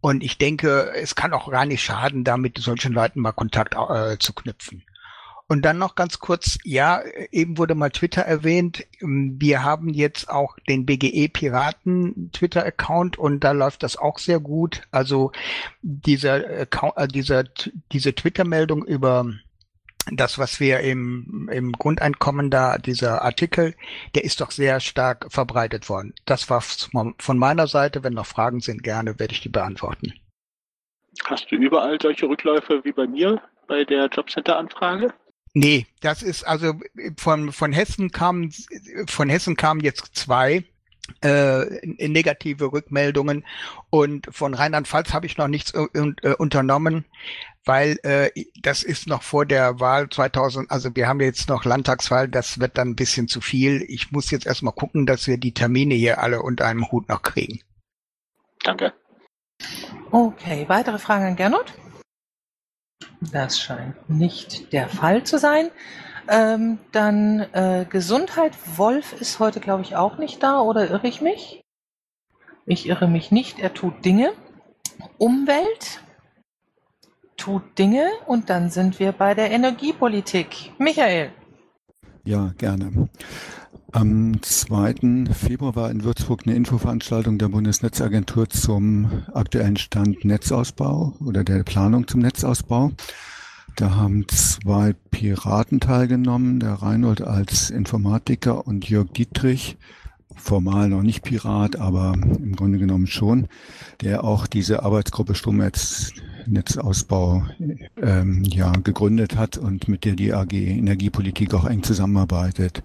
[0.02, 3.76] Und ich denke, es kann auch gar nicht schaden, da mit solchen Leuten mal Kontakt
[3.76, 4.84] äh, zu knüpfen.
[5.54, 8.88] Und dann noch ganz kurz, ja, eben wurde mal Twitter erwähnt.
[9.00, 14.40] Wir haben jetzt auch den BGE Piraten Twitter Account und da läuft das auch sehr
[14.40, 14.82] gut.
[14.90, 15.32] Also
[15.84, 17.44] dieser, Account, äh, dieser,
[17.92, 19.28] diese Twitter Meldung über
[20.12, 23.76] das, was wir im, im Grundeinkommen da, dieser Artikel,
[24.16, 26.16] der ist doch sehr stark verbreitet worden.
[26.26, 28.04] Das war von meiner Seite.
[28.04, 30.14] Wenn noch Fragen sind, gerne werde ich die beantworten.
[31.26, 35.14] Hast du überall solche Rückläufe wie bei mir bei der Jobcenter-Anfrage?
[35.54, 36.74] Nee, das ist also
[37.18, 38.52] von, von Hessen kamen,
[39.08, 40.64] von Hessen kamen jetzt zwei
[41.22, 43.46] äh, negative Rückmeldungen
[43.90, 47.06] und von Rheinland-Pfalz habe ich noch nichts äh, äh unternommen
[47.66, 48.30] weil äh,
[48.62, 52.78] das ist noch vor der Wahl 2000, also wir haben jetzt noch Landtagswahl, das wird
[52.78, 53.84] dann ein bisschen zu viel.
[53.88, 57.22] Ich muss jetzt erstmal gucken, dass wir die Termine hier alle unter einem Hut noch
[57.22, 57.62] kriegen.
[58.64, 58.94] Danke.
[60.12, 61.74] Okay, weitere Fragen an Gernot?
[63.32, 65.70] Das scheint nicht der Fall zu sein.
[66.28, 68.54] Ähm, dann äh, Gesundheit.
[68.78, 71.64] Wolf ist heute, glaube ich, auch nicht da, oder irre ich mich?
[72.66, 74.32] Ich irre mich nicht, er tut Dinge.
[75.18, 76.02] Umwelt
[77.36, 80.72] tut Dinge und dann sind wir bei der Energiepolitik.
[80.78, 81.32] Michael.
[82.24, 83.10] Ja, gerne.
[83.94, 85.26] Am 2.
[85.32, 92.08] Februar war in Würzburg eine Infoveranstaltung der Bundesnetzagentur zum aktuellen Stand Netzausbau oder der Planung
[92.08, 92.92] zum Netzausbau.
[93.76, 99.78] Da haben zwei Piraten teilgenommen, der Reinhold als Informatiker und Jörg Dietrich
[100.36, 103.48] formal noch nicht Pirat, aber im Grunde genommen schon,
[104.02, 107.46] der auch diese Arbeitsgruppe Stromnetzausbau
[108.02, 112.82] ähm, ja, gegründet hat und mit der die AG Energiepolitik auch eng zusammenarbeitet.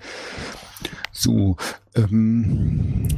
[1.19, 1.57] So,
[1.97, 3.09] ähm,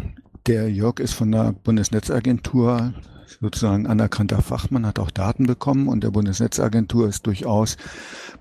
[0.47, 2.95] der Jörg ist von der Bundesnetzagentur
[3.43, 7.77] sozusagen anerkannter Fachmann, hat auch Daten bekommen und der Bundesnetzagentur ist durchaus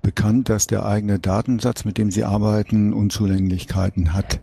[0.01, 4.39] bekannt, dass der eigene Datensatz, mit dem sie arbeiten, Unzulänglichkeiten hat.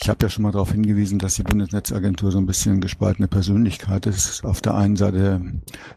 [0.00, 4.06] Ich habe ja schon mal darauf hingewiesen, dass die Bundesnetzagentur so ein bisschen gespaltene Persönlichkeit
[4.06, 4.44] ist.
[4.44, 5.40] Auf der einen Seite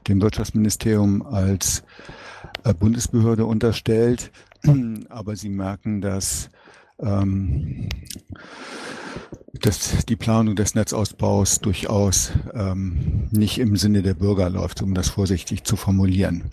[0.07, 1.83] dem Wirtschaftsministerium als
[2.63, 4.31] äh, Bundesbehörde unterstellt,
[5.09, 6.49] aber sie merken, dass
[6.99, 7.89] ähm,
[9.61, 15.09] dass die Planung des Netzausbaus durchaus ähm, nicht im Sinne der Bürger läuft, um das
[15.09, 16.45] vorsichtig zu formulieren.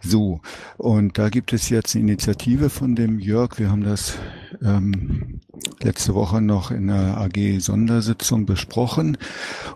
[0.00, 0.40] So,
[0.76, 3.58] und da gibt es jetzt eine Initiative von dem Jörg.
[3.58, 4.18] Wir haben das
[4.62, 5.40] ähm,
[5.82, 9.18] letzte Woche noch in der AG Sondersitzung besprochen.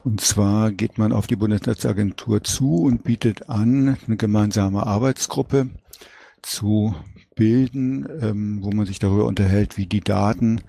[0.04, 5.70] Und zwar geht man auf die Bundesnetzagentur zu und bietet an, eine gemeinsame Arbeitsgruppe
[6.42, 6.94] zu
[7.36, 10.60] bilden, ähm, wo man sich darüber unterhält, wie die Daten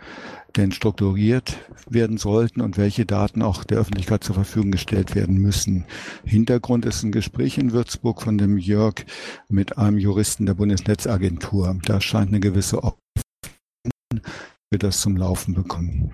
[0.56, 1.58] denn strukturiert
[1.90, 5.86] werden sollten und welche Daten auch der Öffentlichkeit zur Verfügung gestellt werden müssen.
[6.26, 9.06] Hintergrund ist ein Gespräch in Würzburg von dem Jörg
[9.50, 11.80] mit einem Juristen der Bundesnetzagentur.
[11.86, 13.00] Da scheint eine gewisse Offenheit,
[14.70, 16.14] wir das zum Laufen bekommen.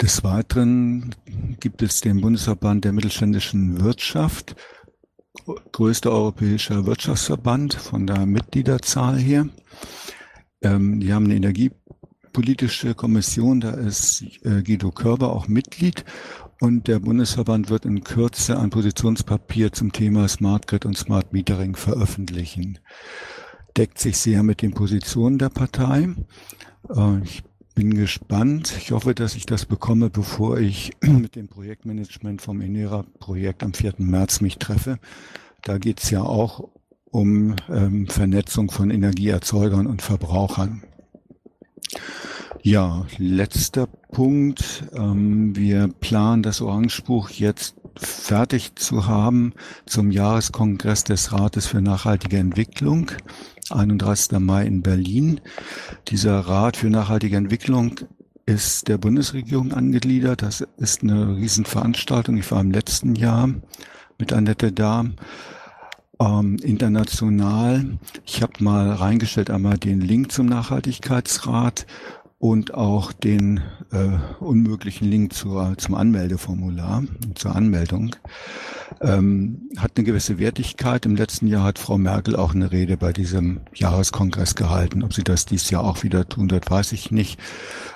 [0.00, 1.14] Des Weiteren
[1.58, 4.56] gibt es den Bundesverband der mittelständischen Wirtschaft,
[5.72, 9.48] größter europäischer Wirtschaftsverband von der Mitgliederzahl her.
[10.62, 11.70] Ähm, die haben eine Energie
[12.32, 16.04] politische Kommission, da ist äh, Guido Körber auch Mitglied
[16.60, 21.76] und der Bundesverband wird in Kürze ein Positionspapier zum Thema Smart Grid und Smart Metering
[21.76, 22.78] veröffentlichen.
[23.76, 26.08] Deckt sich sehr mit den Positionen der Partei.
[26.94, 27.42] Äh, ich
[27.76, 28.74] bin gespannt.
[28.78, 33.94] Ich hoffe, dass ich das bekomme, bevor ich mit dem Projektmanagement vom Enera-Projekt am 4.
[33.98, 34.98] März mich treffe.
[35.62, 36.70] Da geht es ja auch
[37.10, 40.82] um ähm, Vernetzung von Energieerzeugern und Verbrauchern.
[42.62, 44.84] Ja, letzter Punkt.
[44.94, 49.52] Ähm, wir planen das Orangebuch jetzt fertig zu haben
[49.84, 53.10] zum Jahreskongress des Rates für nachhaltige Entwicklung,
[53.70, 54.38] 31.
[54.38, 55.40] Mai in Berlin.
[56.08, 58.00] Dieser Rat für nachhaltige Entwicklung
[58.46, 60.42] ist der Bundesregierung angegliedert.
[60.42, 62.36] Das ist eine Riesenveranstaltung.
[62.36, 63.50] Ich war im letzten Jahr
[64.18, 65.04] mit Annette da.
[66.18, 67.98] Ähm, international.
[68.24, 71.86] Ich habe mal reingestellt einmal den Link zum Nachhaltigkeitsrat
[72.38, 73.62] und auch den
[73.92, 78.14] äh, unmöglichen Link zur, zum Anmeldeformular, zur Anmeldung,
[79.00, 81.06] ähm, hat eine gewisse Wertigkeit.
[81.06, 85.02] Im letzten Jahr hat Frau Merkel auch eine Rede bei diesem Jahreskongress gehalten.
[85.02, 87.40] Ob sie das dieses Jahr auch wieder tun wird, weiß ich nicht.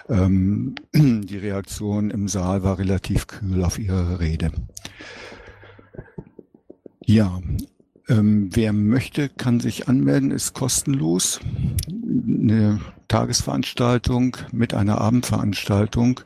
[0.09, 4.53] Ähm, die Reaktion im Saal war relativ kühl auf ihre Rede.
[7.05, 7.41] Ja,
[8.11, 11.40] ähm, wer möchte, kann sich anmelden, ist kostenlos.
[11.88, 16.20] Eine Tagesveranstaltung mit einer Abendveranstaltung.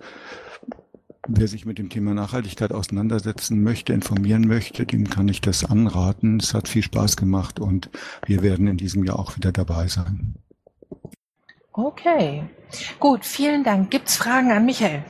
[1.26, 6.38] Wer sich mit dem Thema Nachhaltigkeit auseinandersetzen möchte, informieren möchte, dem kann ich das anraten.
[6.38, 7.90] Es hat viel Spaß gemacht und
[8.26, 10.34] wir werden in diesem Jahr auch wieder dabei sein.
[11.72, 12.44] Okay,
[12.98, 13.90] gut, vielen Dank.
[13.90, 15.02] Gibt es Fragen an Michael?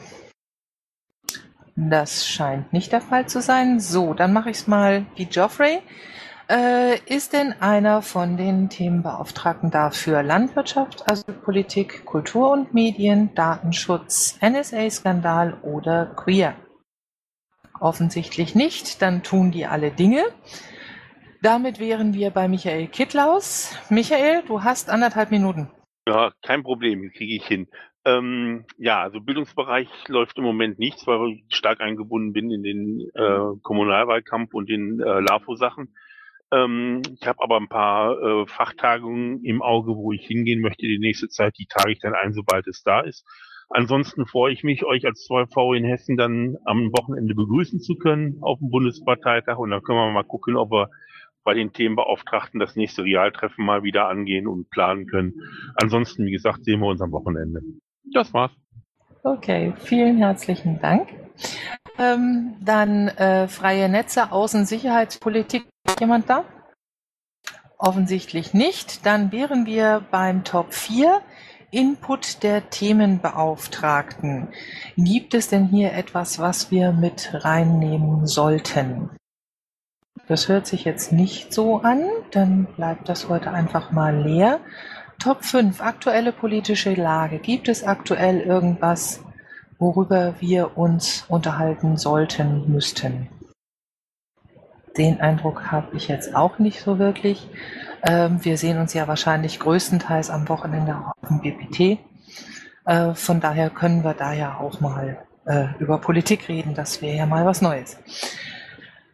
[1.77, 3.81] Das scheint nicht der Fall zu sein.
[3.81, 5.81] So, dann mache ich es mal wie Geoffrey.
[6.49, 15.55] Äh, ist denn einer von den Themenbeauftragten dafür Landwirtschaft, Asylpolitik, Kultur und Medien, Datenschutz, NSA-Skandal
[15.63, 16.55] oder Queer?
[17.81, 20.23] Offensichtlich nicht, dann tun die alle Dinge.
[21.41, 23.77] Damit wären wir bei Michael Kittlaus.
[23.89, 25.71] Michael, du hast anderthalb Minuten.
[26.07, 27.69] Ja, kein Problem, kriege ich hin.
[28.05, 33.01] Ähm, ja, also Bildungsbereich läuft im Moment nichts, weil ich stark eingebunden bin in den
[33.15, 35.95] äh, Kommunalwahlkampf und den äh, LAFO-Sachen.
[36.55, 40.99] Ähm, ich habe aber ein paar äh, Fachtagungen im Auge, wo ich hingehen möchte die
[40.99, 41.57] nächste Zeit.
[41.59, 43.27] Die trage ich dann ein, sobald es da ist.
[43.71, 48.39] Ansonsten freue ich mich, euch als 2V in Hessen dann am Wochenende begrüßen zu können
[48.43, 49.59] auf dem Bundesparteitag.
[49.59, 50.91] Und dann können wir mal gucken, ob wir
[51.45, 55.35] bei den Themenbeauftragten das nächste Realtreffen mal wieder angehen und planen können.
[55.77, 57.61] Ansonsten, wie gesagt, sehen wir uns am Wochenende.
[58.13, 58.53] Das war's.
[59.23, 61.09] Okay, vielen herzlichen Dank.
[61.99, 65.65] Ähm, dann äh, freie Netze, Außensicherheitspolitik.
[66.01, 66.45] Jemand da?
[67.79, 69.05] Offensichtlich nicht.
[69.05, 71.21] Dann wären wir beim Top 4.
[71.71, 74.49] Input der Themenbeauftragten.
[74.97, 79.11] Gibt es denn hier etwas, was wir mit reinnehmen sollten?
[80.29, 84.61] Das hört sich jetzt nicht so an, dann bleibt das heute einfach mal leer.
[85.19, 87.39] Top 5, aktuelle politische Lage.
[87.41, 89.21] Gibt es aktuell irgendwas,
[89.79, 93.29] worüber wir uns unterhalten sollten, müssten.
[94.97, 97.49] Den Eindruck habe ich jetzt auch nicht so wirklich.
[98.03, 101.99] Ähm, wir sehen uns ja wahrscheinlich größtenteils am Wochenende auf dem BPT.
[102.85, 106.75] Äh, von daher können wir da ja auch mal äh, über Politik reden.
[106.75, 107.99] Das wäre ja mal was Neues.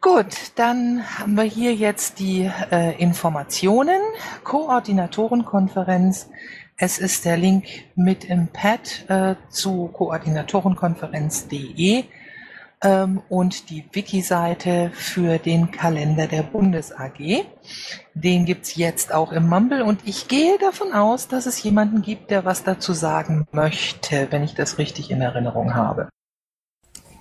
[0.03, 4.01] Gut, dann haben wir hier jetzt die äh, Informationen.
[4.45, 6.31] Koordinatorenkonferenz.
[6.77, 12.05] Es ist der Link mit im Pad äh, zu koordinatorenkonferenz.de
[12.83, 17.45] und die Wiki-Seite für den Kalender der Bundes AG.
[18.15, 22.31] Den gibt's jetzt auch im Mumble und ich gehe davon aus, dass es jemanden gibt,
[22.31, 26.09] der was dazu sagen möchte, wenn ich das richtig in Erinnerung habe.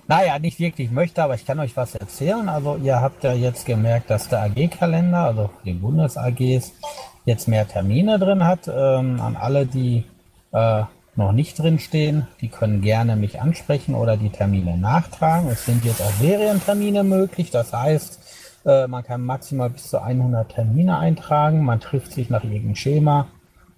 [0.08, 2.48] Naja, nicht wirklich möchte, aber ich kann euch was erzählen.
[2.48, 6.72] Also ihr habt ja jetzt gemerkt, dass der AG-Kalender, also die Bundes-AGs,
[7.26, 8.66] jetzt mehr Termine drin hat.
[8.66, 10.04] Ähm, an alle, die
[10.52, 10.82] äh,
[11.16, 15.50] noch nicht drin stehen, die können gerne mich ansprechen oder die Termine nachtragen.
[15.50, 17.50] Es sind jetzt auch Serientermine möglich.
[17.50, 18.20] Das heißt,
[18.64, 21.64] äh, man kann maximal bis zu 100 Termine eintragen.
[21.64, 23.26] Man trifft sich nach irgendeinem Schema,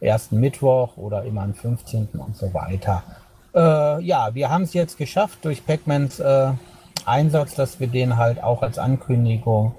[0.00, 2.08] ersten Mittwoch oder immer am 15.
[2.14, 3.02] und so weiter.
[3.54, 6.52] Äh, ja, wir haben es jetzt geschafft durch Pacmans äh,
[7.04, 9.74] Einsatz, dass wir den halt auch als Ankündigung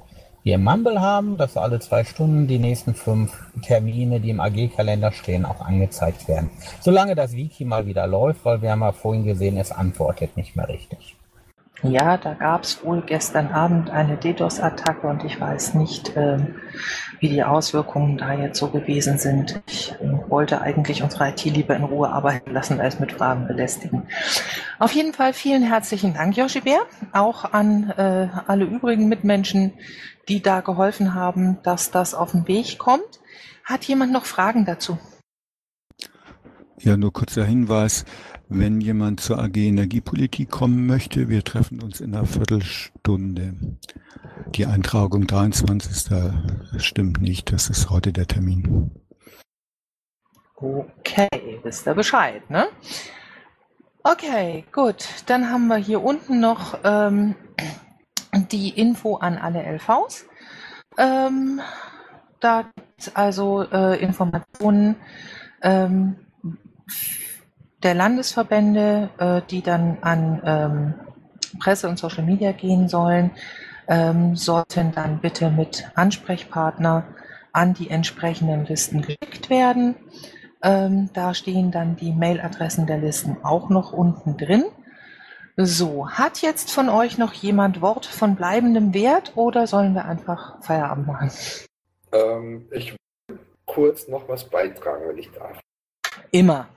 [0.51, 3.31] im Mumble haben, dass alle zwei Stunden die nächsten fünf
[3.61, 6.49] Termine, die im AG-Kalender stehen, auch angezeigt werden.
[6.81, 10.57] Solange das Wiki mal wieder läuft, weil wir haben ja vorhin gesehen, es antwortet nicht
[10.57, 11.15] mehr richtig.
[11.82, 16.55] Ja, da gab es wohl gestern Abend eine DDoS-Attacke und ich weiß nicht, ähm,
[17.19, 19.61] wie die Auswirkungen da jetzt so gewesen sind.
[19.67, 24.03] Ich äh, wollte eigentlich unsere IT lieber in Ruhe arbeiten lassen, als mit Fragen belästigen.
[24.80, 29.74] Auf jeden Fall vielen herzlichen Dank, Joshi Bär, auch an äh, alle übrigen Mitmenschen,
[30.30, 33.19] die da geholfen haben, dass das auf den Weg kommt.
[33.65, 34.97] Hat jemand noch Fragen dazu?
[36.80, 38.05] Ja, nur kurzer Hinweis.
[38.56, 43.56] Wenn jemand zur AG Energiepolitik kommen möchte, wir treffen uns in einer Viertelstunde.
[44.54, 46.22] Die Eintragung 23.
[46.78, 48.91] stimmt nicht, das ist heute der Termin.
[50.56, 52.68] Okay, wisst ihr Bescheid, ne?
[54.04, 55.04] Okay, gut.
[55.26, 57.34] Dann haben wir hier unten noch ähm,
[58.51, 60.28] die Info an alle LVs.
[60.99, 61.60] Ähm,
[62.39, 64.95] da gibt es also äh, Informationen
[65.64, 66.18] ähm,
[67.84, 70.93] der Landesverbände, äh, die dann an ähm,
[71.59, 73.31] Presse und Social Media gehen sollen,
[73.88, 77.05] ähm, sollten dann bitte mit Ansprechpartner
[77.51, 79.95] an die entsprechenden Listen geschickt werden.
[80.63, 84.63] Ähm, da stehen dann die Mailadressen der Listen auch noch unten drin.
[85.55, 90.63] So, hat jetzt von euch noch jemand Wort von bleibendem Wert oder sollen wir einfach
[90.63, 91.31] Feierabend machen?
[92.11, 92.95] Ähm, ich
[93.27, 95.59] will kurz noch was beitragen, wenn ich darf.
[96.31, 96.67] Immer.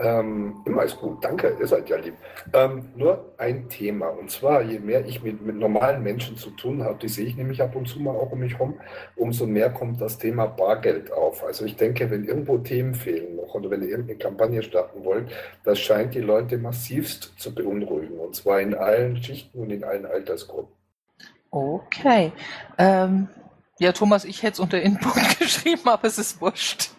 [0.00, 2.14] Ähm, immer ist gut, danke, ihr seid ja lieb.
[2.52, 6.84] Ähm, nur ein Thema, und zwar, je mehr ich mit, mit normalen Menschen zu tun
[6.84, 8.78] habe, die sehe ich nämlich ab und zu mal auch um mich herum,
[9.16, 11.42] umso mehr kommt das Thema Bargeld auf.
[11.42, 15.32] Also ich denke, wenn irgendwo Themen fehlen noch oder wenn ihr irgendeine Kampagne starten wollt,
[15.64, 20.06] das scheint die Leute massivst zu beunruhigen, und zwar in allen Schichten und in allen
[20.06, 20.72] Altersgruppen.
[21.50, 22.30] Okay.
[22.76, 23.28] Ähm,
[23.80, 26.90] ja, Thomas, ich hätte es unter Input geschrieben, aber es ist wurscht.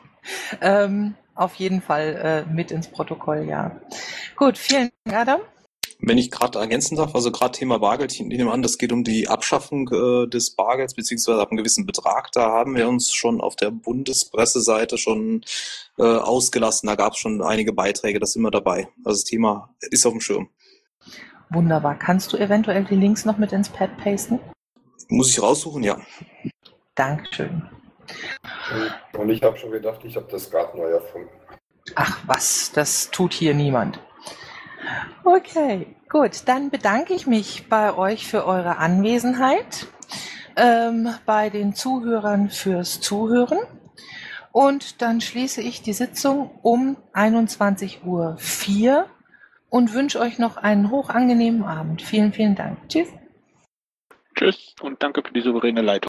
[0.59, 3.79] Ähm, auf jeden Fall äh, mit ins Protokoll, ja.
[4.35, 5.41] Gut, vielen Dank, Adam.
[6.01, 9.03] Wenn ich gerade ergänzen darf, also gerade Thema Bargeld, ich nehme an, das geht um
[9.03, 12.31] die Abschaffung äh, des Bargelds beziehungsweise ab einem gewissen Betrag.
[12.31, 15.43] Da haben wir uns schon auf der Bundespresseseite schon
[15.97, 16.87] äh, ausgelassen.
[16.87, 18.87] Da gab es schon einige Beiträge, das ist immer dabei.
[19.03, 20.49] Also das Thema ist auf dem Schirm.
[21.49, 21.97] Wunderbar.
[21.97, 24.39] Kannst du eventuell die Links noch mit ins Pad pasten?
[25.09, 25.99] Muss ich raussuchen, ja.
[26.95, 27.67] Dankeschön.
[29.17, 31.29] Und ich habe schon gedacht, ich habe das Rad neu erfunden.
[31.95, 33.99] Ach was, das tut hier niemand.
[35.23, 39.87] Okay, gut, dann bedanke ich mich bei euch für eure Anwesenheit,
[40.55, 43.59] ähm, bei den Zuhörern fürs Zuhören
[44.51, 49.05] und dann schließe ich die Sitzung um 21.04 Uhr
[49.69, 52.01] und wünsche euch noch einen hochangenehmen Abend.
[52.01, 52.77] Vielen, vielen Dank.
[52.89, 53.09] Tschüss.
[54.35, 56.08] Tschüss und danke für die souveräne Leitung.